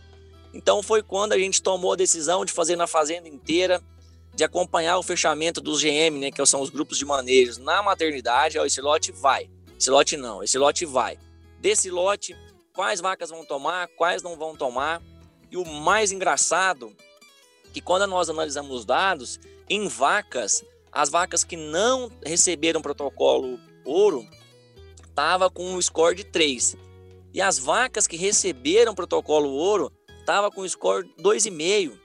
Então, 0.53 0.83
foi 0.83 1.01
quando 1.01 1.31
a 1.31 1.37
gente 1.37 1.63
tomou 1.63 1.93
a 1.93 1.95
decisão 1.95 2.43
de 2.43 2.51
fazer 2.51 2.75
na 2.75 2.85
fazenda 2.85 3.29
inteira, 3.29 3.81
de 4.35 4.43
acompanhar 4.43 4.97
o 4.97 5.03
fechamento 5.03 5.61
dos 5.61 5.81
GM, 5.81 6.19
né, 6.19 6.31
que 6.31 6.45
são 6.45 6.59
os 6.59 6.69
grupos 6.69 6.97
de 6.97 7.05
manejo 7.05 7.61
na 7.61 7.81
maternidade. 7.81 8.59
Ó, 8.59 8.65
esse 8.65 8.81
lote 8.81 9.13
vai, 9.13 9.49
esse 9.79 9.89
lote 9.89 10.17
não, 10.17 10.43
esse 10.43 10.57
lote 10.57 10.85
vai. 10.85 11.17
Desse 11.61 11.89
lote, 11.89 12.35
quais 12.79 13.01
vacas 13.01 13.29
vão 13.29 13.43
tomar, 13.43 13.89
quais 13.89 14.23
não 14.23 14.37
vão 14.37 14.55
tomar. 14.55 15.01
E 15.51 15.57
o 15.57 15.65
mais 15.65 16.13
engraçado, 16.13 16.95
que 17.73 17.81
quando 17.81 18.07
nós 18.07 18.29
analisamos 18.29 18.71
os 18.71 18.85
dados, 18.85 19.37
em 19.69 19.89
vacas, 19.89 20.63
as 20.89 21.09
vacas 21.09 21.43
que 21.43 21.57
não 21.57 22.09
receberam 22.25 22.81
protocolo 22.81 23.59
ouro, 23.83 24.25
estava 25.05 25.49
com 25.49 25.73
um 25.73 25.81
score 25.81 26.15
de 26.15 26.23
3. 26.23 26.77
E 27.33 27.41
as 27.41 27.59
vacas 27.59 28.07
que 28.07 28.15
receberam 28.15 28.95
protocolo 28.95 29.49
ouro, 29.49 29.91
estava 30.17 30.49
com 30.49 30.61
um 30.61 30.69
score 30.69 31.05
2,5. 31.21 31.99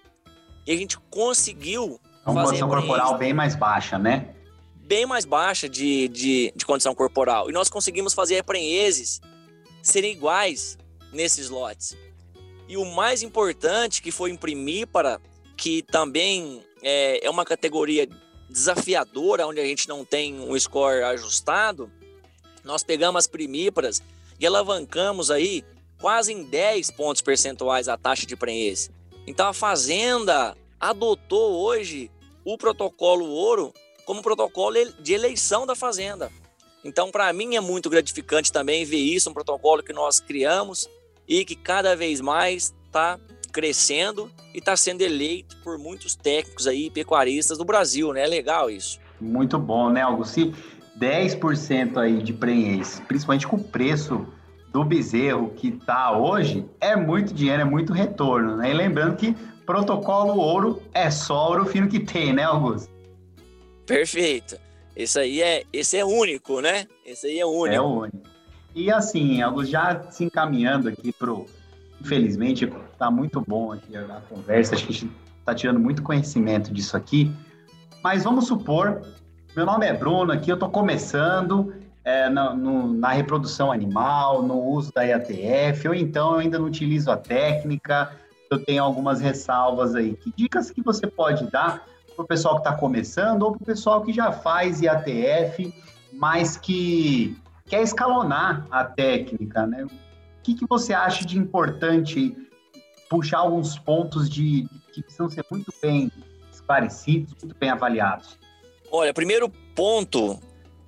E 0.66 0.72
a 0.72 0.76
gente 0.76 0.98
conseguiu 1.08 2.00
é 2.26 2.30
uma 2.30 2.42
condição 2.46 2.68
corporal 2.68 3.16
bem 3.16 3.32
mais 3.32 3.54
baixa, 3.54 3.96
né? 3.96 4.34
Bem 4.74 5.06
mais 5.06 5.24
baixa 5.24 5.68
de, 5.68 6.08
de, 6.08 6.52
de 6.56 6.66
condição 6.66 6.96
corporal. 6.96 7.48
E 7.48 7.52
nós 7.52 7.70
conseguimos 7.70 8.12
fazer 8.12 8.42
prenheses 8.42 9.20
serem 9.84 10.12
iguais 10.12 10.76
nesses 11.12 11.48
lotes. 11.48 11.96
E 12.66 12.76
o 12.76 12.84
mais 12.84 13.22
importante 13.22 14.02
que 14.02 14.10
foi 14.10 14.30
imprimir 14.30 14.88
para 14.88 15.20
que 15.56 15.82
também 15.82 16.64
é, 16.82 17.24
é 17.24 17.30
uma 17.30 17.44
categoria 17.44 18.08
desafiadora, 18.48 19.46
onde 19.46 19.60
a 19.60 19.64
gente 19.64 19.88
não 19.88 20.04
tem 20.04 20.40
um 20.40 20.58
score 20.58 21.02
ajustado, 21.02 21.90
nós 22.64 22.82
pegamos 22.82 23.20
as 23.20 23.26
primíparas 23.26 24.02
e 24.40 24.46
alavancamos 24.46 25.30
aí 25.30 25.62
quase 26.00 26.32
em 26.32 26.42
10 26.42 26.90
pontos 26.92 27.22
percentuais 27.22 27.88
a 27.88 27.96
taxa 27.96 28.26
de 28.26 28.34
prenhez. 28.34 28.90
Então 29.26 29.46
a 29.46 29.52
fazenda 29.52 30.56
adotou 30.80 31.52
hoje 31.62 32.10
o 32.44 32.56
protocolo 32.56 33.26
ouro 33.26 33.72
como 34.04 34.22
protocolo 34.22 34.76
de 35.00 35.12
eleição 35.12 35.66
da 35.66 35.74
fazenda. 35.74 36.30
Então, 36.84 37.10
para 37.10 37.32
mim 37.32 37.56
é 37.56 37.60
muito 37.60 37.88
gratificante 37.88 38.52
também 38.52 38.84
ver 38.84 38.98
isso, 38.98 39.30
um 39.30 39.34
protocolo 39.34 39.82
que 39.82 39.92
nós 39.92 40.20
criamos 40.20 40.88
e 41.26 41.44
que 41.44 41.56
cada 41.56 41.96
vez 41.96 42.20
mais 42.20 42.74
está 42.84 43.18
crescendo 43.50 44.30
e 44.52 44.58
está 44.58 44.76
sendo 44.76 45.00
eleito 45.00 45.56
por 45.62 45.78
muitos 45.78 46.14
técnicos 46.14 46.66
aí, 46.66 46.90
pecuaristas 46.90 47.56
do 47.56 47.64
Brasil, 47.64 48.12
né? 48.12 48.24
É 48.24 48.26
legal 48.26 48.70
isso. 48.70 49.00
Muito 49.20 49.58
bom, 49.58 49.90
né, 49.90 50.02
Augusto? 50.02 50.52
10% 50.98 51.96
aí 51.96 52.22
de 52.22 52.32
prenhez, 52.32 53.00
principalmente 53.08 53.46
com 53.46 53.56
o 53.56 53.64
preço 53.64 54.26
do 54.70 54.84
bezerro 54.84 55.50
que 55.50 55.68
está 55.68 56.16
hoje, 56.16 56.68
é 56.80 56.96
muito 56.96 57.32
dinheiro, 57.32 57.62
é 57.62 57.64
muito 57.64 57.92
retorno, 57.92 58.56
né? 58.56 58.70
E 58.70 58.74
lembrando 58.74 59.16
que 59.16 59.34
protocolo 59.64 60.36
ouro 60.36 60.82
é 60.92 61.10
só 61.10 61.48
ouro 61.48 61.64
fino 61.64 61.88
que 61.88 62.00
tem, 62.00 62.32
né, 62.32 62.42
Augusto? 62.42 62.92
Perfeito. 63.86 64.58
Esse 64.96 65.18
aí 65.18 65.42
é, 65.42 65.64
esse 65.72 65.96
é 65.96 66.04
único, 66.04 66.60
né? 66.60 66.86
Esse 67.04 67.26
aí 67.26 67.40
é 67.40 67.46
único. 67.46 67.74
É 67.74 67.80
único. 67.80 68.22
E 68.74 68.90
assim, 68.90 69.42
Augusto, 69.42 69.70
já 69.70 70.10
se 70.10 70.24
encaminhando 70.24 70.88
aqui 70.88 71.12
pro 71.12 71.46
infelizmente, 72.04 72.70
está 72.92 73.10
muito 73.10 73.40
bom 73.40 73.72
aqui 73.72 73.96
a, 73.96 74.20
conversa, 74.28 74.74
acho 74.74 74.84
que 74.84 74.92
a 74.92 74.94
gente 74.94 75.10
está 75.38 75.54
tirando 75.54 75.80
muito 75.80 76.02
conhecimento 76.02 76.72
disso 76.72 76.96
aqui. 76.96 77.32
Mas 78.02 78.24
vamos 78.24 78.46
supor, 78.46 79.00
meu 79.56 79.64
nome 79.64 79.86
é 79.86 79.92
Bruno, 79.94 80.30
aqui 80.30 80.50
eu 80.50 80.54
estou 80.54 80.68
começando 80.68 81.74
é, 82.04 82.28
na, 82.28 82.54
no, 82.54 82.92
na, 82.92 83.08
reprodução 83.08 83.72
animal, 83.72 84.42
no 84.42 84.60
uso 84.60 84.92
da 84.92 85.02
IATF, 85.02 85.88
ou 85.88 85.94
então 85.94 86.32
eu 86.32 86.38
ainda 86.40 86.58
não 86.58 86.66
utilizo 86.66 87.10
a 87.10 87.16
técnica, 87.16 88.12
eu 88.50 88.62
tenho 88.62 88.84
algumas 88.84 89.20
ressalvas 89.20 89.94
aí. 89.94 90.14
Que 90.14 90.30
dicas 90.36 90.70
que 90.70 90.82
você 90.82 91.06
pode 91.06 91.50
dar 91.50 91.86
para 92.14 92.24
o 92.24 92.26
pessoal 92.26 92.54
que 92.54 92.60
está 92.60 92.74
começando 92.76 93.42
ou 93.42 93.52
para 93.52 93.62
o 93.62 93.66
pessoal 93.66 94.02
que 94.02 94.12
já 94.12 94.32
faz 94.32 94.80
IATF, 94.80 95.74
mas 96.12 96.56
que 96.56 97.36
quer 97.66 97.82
escalonar 97.82 98.66
a 98.70 98.84
técnica, 98.84 99.66
né? 99.66 99.86
que, 100.44 100.54
que 100.54 100.66
você 100.68 100.92
acha 100.92 101.24
de 101.24 101.38
importante 101.38 102.36
puxar 103.08 103.38
alguns 103.38 103.78
pontos 103.78 104.28
de, 104.28 104.68
que 104.92 105.02
precisam 105.02 105.28
ser 105.28 105.44
muito 105.50 105.72
bem 105.80 106.12
esclarecidos, 106.52 107.34
muito 107.42 107.56
bem 107.58 107.70
avaliados? 107.70 108.38
Olha, 108.92 109.14
primeiro 109.14 109.48
ponto 109.74 110.38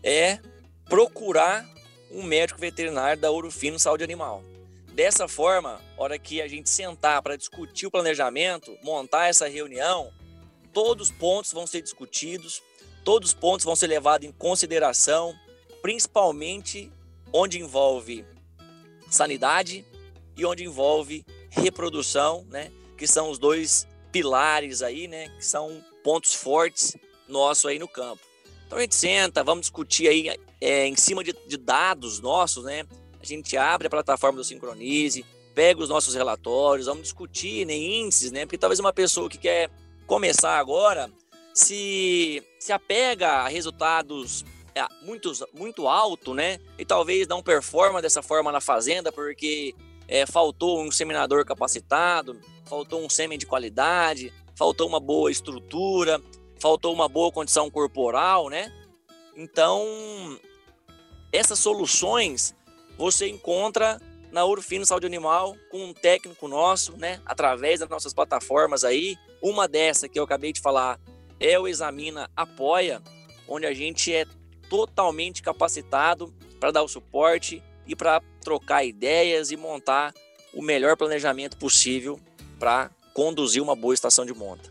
é 0.03 0.39
procurar 0.85 1.67
um 2.13 2.23
médico 2.23 2.61
veterinário 2.61 3.21
da 3.21 3.31
Ouro 3.31 3.51
Fino 3.51 3.79
Saúde 3.79 4.05
Animal. 4.05 4.45
Dessa 4.93 5.27
forma, 5.27 5.81
hora 5.97 6.19
que 6.19 6.41
a 6.41 6.49
gente 6.49 6.71
sentar 6.71 7.21
para 7.23 7.37
discutir 7.37 7.87
o 7.87 7.91
planejamento, 7.91 8.77
montar 8.83 9.27
essa 9.27 9.49
reunião, 9.49 10.11
todos 10.77 11.09
os 11.09 11.17
pontos 11.17 11.53
vão 11.53 11.67
ser 11.67 11.81
discutidos, 11.81 12.63
todos 13.03 13.31
os 13.31 13.35
pontos 13.35 13.65
vão 13.65 13.75
ser 13.75 13.87
levados 13.87 14.29
em 14.29 14.31
consideração, 14.31 15.35
principalmente 15.81 16.93
onde 17.33 17.59
envolve 17.59 18.27
sanidade 19.09 19.87
e 20.37 20.45
onde 20.45 20.65
envolve 20.65 21.25
reprodução, 21.49 22.47
né? 22.51 22.71
Que 22.95 23.07
são 23.07 23.31
os 23.31 23.39
dois 23.39 23.89
pilares 24.13 24.83
aí, 24.83 25.09
né? 25.09 25.31
Que 25.31 25.47
são 25.47 25.83
pontos 26.05 26.35
fortes 26.35 26.95
nossos 27.27 27.65
aí 27.65 27.79
no 27.79 27.89
campo. 27.89 28.21
Então 28.67 28.77
a 28.77 28.83
gente 28.83 28.97
senta, 28.97 29.43
vamos 29.43 29.63
discutir 29.63 30.09
aí 30.09 30.39
é, 30.61 30.87
em 30.87 30.95
cima 30.95 31.25
de, 31.25 31.35
de, 31.49 31.57
dados 31.57 32.21
nossos, 32.21 32.65
né? 32.65 32.85
A 33.19 33.25
gente 33.25 33.57
abre 33.57 33.87
a 33.87 33.91
plataforma 33.91 34.37
do 34.37 34.45
Sincronize, 34.45 35.25
pega 35.55 35.83
os 35.83 35.89
nossos 35.89 36.15
relatórios, 36.15 36.85
vamos 36.85 37.05
discutir 37.05 37.65
né, 37.65 37.75
índices, 37.75 38.31
né? 38.31 38.45
Porque 38.45 38.59
talvez 38.59 38.79
uma 38.79 38.93
pessoa 38.93 39.31
que 39.31 39.39
quer 39.39 39.71
começar 40.07 40.59
agora 40.59 41.11
se, 41.55 42.43
se 42.59 42.73
apega 42.73 43.29
a 43.29 43.49
resultados 43.49 44.45
é 44.75 44.87
muito, 45.03 45.33
muito 45.55 45.89
alto, 45.89 46.35
né? 46.35 46.59
E 46.79 46.85
talvez 46.85 47.27
não 47.27 47.43
performa 47.43 48.03
dessa 48.03 48.23
forma 48.23 48.53
na 48.53 48.61
fazenda 48.61 49.11
porque 49.11 49.75
é, 50.07 50.27
faltou 50.27 50.83
um 50.83 50.91
seminador 50.91 51.47
capacitado, 51.47 52.39
faltou 52.67 53.03
um 53.03 53.09
sêmen 53.09 53.39
de 53.39 53.47
qualidade, 53.47 54.33
faltou 54.55 54.87
uma 54.87 55.01
boa 55.01 55.31
estrutura, 55.31 56.21
faltou 56.61 56.93
uma 56.93 57.09
boa 57.09 57.33
condição 57.33 57.71
corporal, 57.71 58.51
né? 58.51 58.71
Então, 59.35 60.39
essas 61.33 61.59
soluções 61.59 62.55
você 62.99 63.29
encontra 63.29 64.01
na 64.31 64.45
Urfino 64.45 64.85
Saúde 64.85 65.07
Animal 65.07 65.57
com 65.71 65.85
um 65.85 65.93
técnico 65.93 66.49
nosso, 66.49 66.97
né? 66.97 67.21
Através 67.25 67.81
das 67.81 67.89
nossas 67.89 68.13
plataformas 68.13 68.85
aí. 68.85 69.17
Uma 69.43 69.69
dessa 69.69 70.09
que 70.09 70.19
eu 70.19 70.25
acabei 70.25 70.53
de 70.53 70.61
falar 70.61 70.99
é 71.39 71.59
o 71.59 71.69
Examina 71.69 72.31
Apoia, 72.37 73.03
onde 73.49 73.67
a 73.67 73.75
gente 73.75 74.13
é 74.13 74.25
totalmente 74.69 75.43
capacitado 75.43 76.33
para 76.59 76.71
dar 76.71 76.83
o 76.83 76.89
suporte 76.89 77.63
e 77.87 77.95
para 77.95 78.21
trocar 78.41 78.85
ideias 78.85 79.51
e 79.51 79.57
montar 79.57 80.13
o 80.53 80.63
melhor 80.63 80.97
planejamento 80.97 81.57
possível 81.57 82.19
para 82.59 82.91
conduzir 83.13 83.63
uma 83.63 83.77
boa 83.77 83.95
estação 83.95 84.25
de 84.25 84.35
monta. 84.35 84.71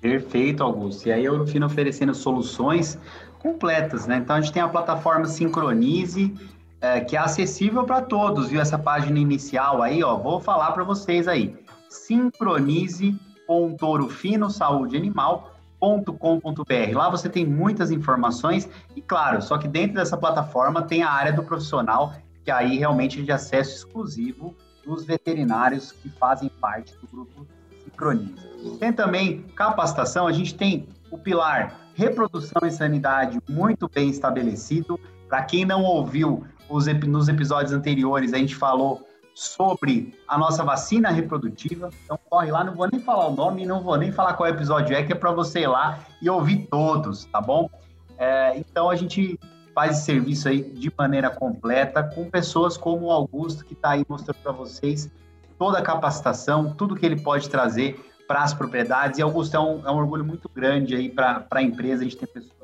Perfeito, 0.00 0.62
Augusto. 0.62 1.08
E 1.08 1.12
aí 1.12 1.24
eu 1.24 1.34
Eurofino 1.34 1.66
oferecendo 1.66 2.14
soluções 2.14 2.98
completas, 3.38 4.06
né? 4.06 4.16
Então 4.16 4.36
a 4.36 4.40
gente 4.40 4.52
tem 4.52 4.62
a 4.62 4.68
plataforma 4.68 5.26
Sincronize, 5.26 6.34
é, 6.82 7.00
que 7.00 7.16
é 7.16 7.20
acessível 7.20 7.84
para 7.84 8.02
todos, 8.02 8.48
viu? 8.48 8.60
Essa 8.60 8.78
página 8.78 9.18
inicial 9.18 9.80
aí, 9.80 10.02
ó, 10.02 10.14
vou 10.16 10.38
falar 10.40 10.72
para 10.72 10.84
vocês 10.84 11.26
aí. 11.28 11.56
Sincronize.orofino 11.88 14.50
Saúde 14.50 14.96
Animal 14.96 15.52
com.br 15.78 16.94
Lá 16.94 17.08
você 17.10 17.28
tem 17.28 17.44
muitas 17.44 17.90
informações 17.90 18.68
e, 18.94 19.02
claro, 19.02 19.42
só 19.42 19.58
que 19.58 19.66
dentro 19.66 19.94
dessa 19.94 20.16
plataforma 20.16 20.82
tem 20.82 21.02
a 21.02 21.10
área 21.10 21.32
do 21.32 21.42
profissional, 21.42 22.14
que 22.44 22.52
aí 22.52 22.78
realmente 22.78 23.20
é 23.20 23.22
de 23.22 23.32
acesso 23.32 23.76
exclusivo 23.76 24.54
dos 24.84 25.04
veterinários 25.04 25.90
que 25.90 26.08
fazem 26.08 26.48
parte 26.48 26.96
do 26.98 27.08
grupo 27.08 27.44
Sincroniza. 27.84 28.48
Tem 28.78 28.92
também 28.92 29.42
capacitação, 29.56 30.26
a 30.26 30.32
gente 30.32 30.54
tem 30.54 30.86
o 31.10 31.18
pilar 31.18 31.82
reprodução 31.94 32.62
e 32.64 32.70
sanidade 32.70 33.38
muito 33.48 33.88
bem 33.88 34.08
estabelecido. 34.08 34.98
Para 35.28 35.42
quem 35.42 35.64
não 35.64 35.82
ouviu 35.82 36.44
os, 36.72 36.86
nos 36.86 37.28
episódios 37.28 37.72
anteriores, 37.72 38.32
a 38.32 38.38
gente 38.38 38.54
falou 38.54 39.06
sobre 39.34 40.14
a 40.28 40.36
nossa 40.36 40.62
vacina 40.64 41.10
reprodutiva. 41.10 41.90
Então 42.04 42.18
corre 42.28 42.50
lá, 42.50 42.64
não 42.64 42.74
vou 42.74 42.88
nem 42.90 43.00
falar 43.00 43.28
o 43.28 43.34
nome, 43.34 43.64
não 43.64 43.82
vou 43.82 43.96
nem 43.96 44.12
falar 44.12 44.34
qual 44.34 44.48
episódio 44.48 44.96
é, 44.96 45.02
que 45.02 45.12
é 45.12 45.16
para 45.16 45.32
você 45.32 45.60
ir 45.60 45.66
lá 45.66 45.98
e 46.20 46.28
ouvir 46.28 46.66
todos, 46.70 47.24
tá 47.26 47.40
bom? 47.40 47.70
É, 48.18 48.56
então 48.56 48.90
a 48.90 48.96
gente 48.96 49.38
faz 49.74 49.96
esse 49.96 50.04
serviço 50.04 50.48
aí 50.48 50.62
de 50.62 50.92
maneira 50.96 51.30
completa, 51.30 52.02
com 52.02 52.28
pessoas 52.28 52.76
como 52.76 53.06
o 53.06 53.10
Augusto, 53.10 53.64
que 53.64 53.72
está 53.72 53.90
aí 53.90 54.04
mostrando 54.08 54.36
para 54.42 54.52
vocês 54.52 55.10
toda 55.58 55.78
a 55.78 55.82
capacitação, 55.82 56.74
tudo 56.74 56.94
que 56.94 57.06
ele 57.06 57.20
pode 57.20 57.48
trazer 57.48 57.98
para 58.26 58.42
as 58.42 58.52
propriedades. 58.52 59.18
E 59.18 59.22
Augusto, 59.22 59.56
é 59.56 59.60
um, 59.60 59.86
é 59.86 59.90
um 59.90 59.96
orgulho 59.96 60.24
muito 60.24 60.50
grande 60.54 60.94
aí 60.94 61.08
para 61.08 61.46
a 61.50 61.62
empresa, 61.62 62.02
a 62.02 62.04
gente 62.04 62.16
tem 62.16 62.28
pessoas 62.28 62.61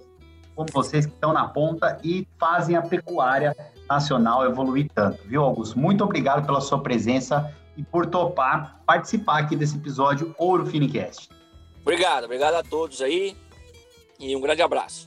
como 0.59 0.69
vocês 0.73 1.07
que 1.07 1.13
estão 1.13 1.33
na 1.33 1.47
ponta 1.47 2.01
e 2.03 2.27
fazem 2.37 2.75
a 2.75 2.83
pecuária 2.83 3.57
nacional 3.89 4.45
evoluir 4.45 4.91
tanto, 4.93 5.23
viu, 5.25 5.45
Augusto? 5.45 5.79
Muito 5.79 6.03
obrigado 6.03 6.45
pela 6.45 6.61
sua 6.61 6.83
presença 6.83 7.55
e 7.77 7.85
por 7.85 8.07
topar 8.07 8.81
participar 8.85 9.39
aqui 9.39 9.55
desse 9.55 9.77
episódio 9.77 10.35
Ouro 10.37 10.67
Finicast. 10.67 11.29
Obrigado, 11.83 12.25
obrigado 12.25 12.55
a 12.55 12.63
todos 12.65 13.01
aí 13.01 13.37
e 14.19 14.35
um 14.35 14.41
grande 14.41 14.61
abraço. 14.61 15.07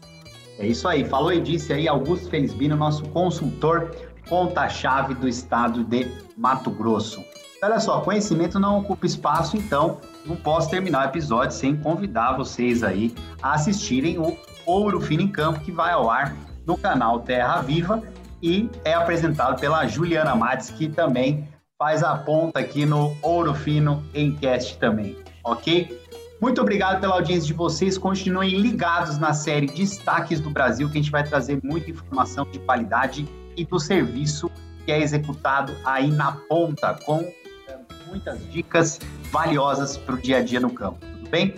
É 0.57 0.65
isso 0.65 0.87
aí, 0.87 1.03
falou 1.03 1.33
e 1.33 1.41
disse 1.41 1.73
aí 1.73 1.85
Augusto 1.85 2.29
Felizbino, 2.29 2.77
nosso 2.77 3.03
consultor 3.09 3.93
ponta-chave 4.29 5.15
do 5.15 5.27
estado 5.27 5.83
de 5.83 6.09
Mato 6.37 6.71
Grosso. 6.71 7.21
Olha 7.61 7.79
só, 7.81 7.99
conhecimento 7.99 8.57
não 8.57 8.79
ocupa 8.79 9.05
espaço, 9.05 9.57
então 9.57 9.99
não 10.25 10.37
posso 10.37 10.69
terminar 10.69 11.05
o 11.05 11.09
episódio 11.09 11.55
sem 11.55 11.75
convidar 11.75 12.37
vocês 12.37 12.83
aí 12.83 13.13
a 13.41 13.53
assistirem 13.53 14.17
o 14.17 14.35
Ouro 14.65 15.01
Fino 15.01 15.23
em 15.23 15.27
Campo, 15.27 15.59
que 15.59 15.71
vai 15.71 15.91
ao 15.91 16.09
ar 16.09 16.35
no 16.65 16.77
canal 16.77 17.19
Terra 17.21 17.61
Viva 17.61 18.01
e 18.41 18.69
é 18.83 18.93
apresentado 18.93 19.59
pela 19.59 19.85
Juliana 19.87 20.35
Mates, 20.35 20.69
que 20.69 20.89
também 20.89 21.47
faz 21.77 22.03
a 22.03 22.15
ponta 22.15 22.59
aqui 22.59 22.85
no 22.85 23.15
Ouro 23.21 23.53
Fino 23.53 24.03
em 24.13 24.35
Cast 24.35 24.77
também, 24.77 25.17
ok? 25.43 25.99
Muito 26.41 26.59
obrigado 26.59 26.99
pela 26.99 27.13
audiência 27.13 27.45
de 27.47 27.53
vocês. 27.53 27.99
Continuem 27.99 28.59
ligados 28.59 29.19
na 29.19 29.31
série 29.31 29.67
Destaques 29.67 30.39
do 30.39 30.49
Brasil, 30.49 30.89
que 30.89 30.97
a 30.97 31.01
gente 31.01 31.11
vai 31.11 31.23
trazer 31.23 31.59
muita 31.63 31.91
informação 31.91 32.49
de 32.49 32.57
qualidade 32.57 33.27
e 33.55 33.63
do 33.63 33.79
serviço 33.79 34.49
que 34.83 34.91
é 34.91 34.99
executado 34.99 35.71
aí 35.85 36.09
na 36.09 36.31
ponta, 36.31 36.97
com 37.05 37.19
eh, 37.19 37.79
muitas 38.07 38.39
dicas 38.51 38.99
valiosas 39.31 39.97
para 39.97 40.15
o 40.15 40.17
dia 40.17 40.37
a 40.37 40.41
dia 40.41 40.59
no 40.59 40.71
campo. 40.71 40.99
Tudo 40.99 41.29
bem? 41.29 41.53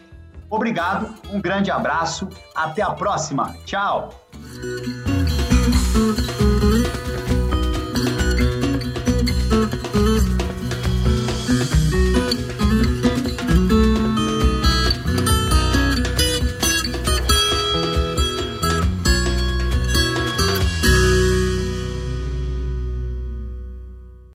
Obrigado, 0.54 1.16
um 1.32 1.42
grande 1.42 1.72
abraço, 1.72 2.30
até 2.54 2.84
a 2.84 2.92
próxima. 2.92 3.56
Tchau! 3.66 4.14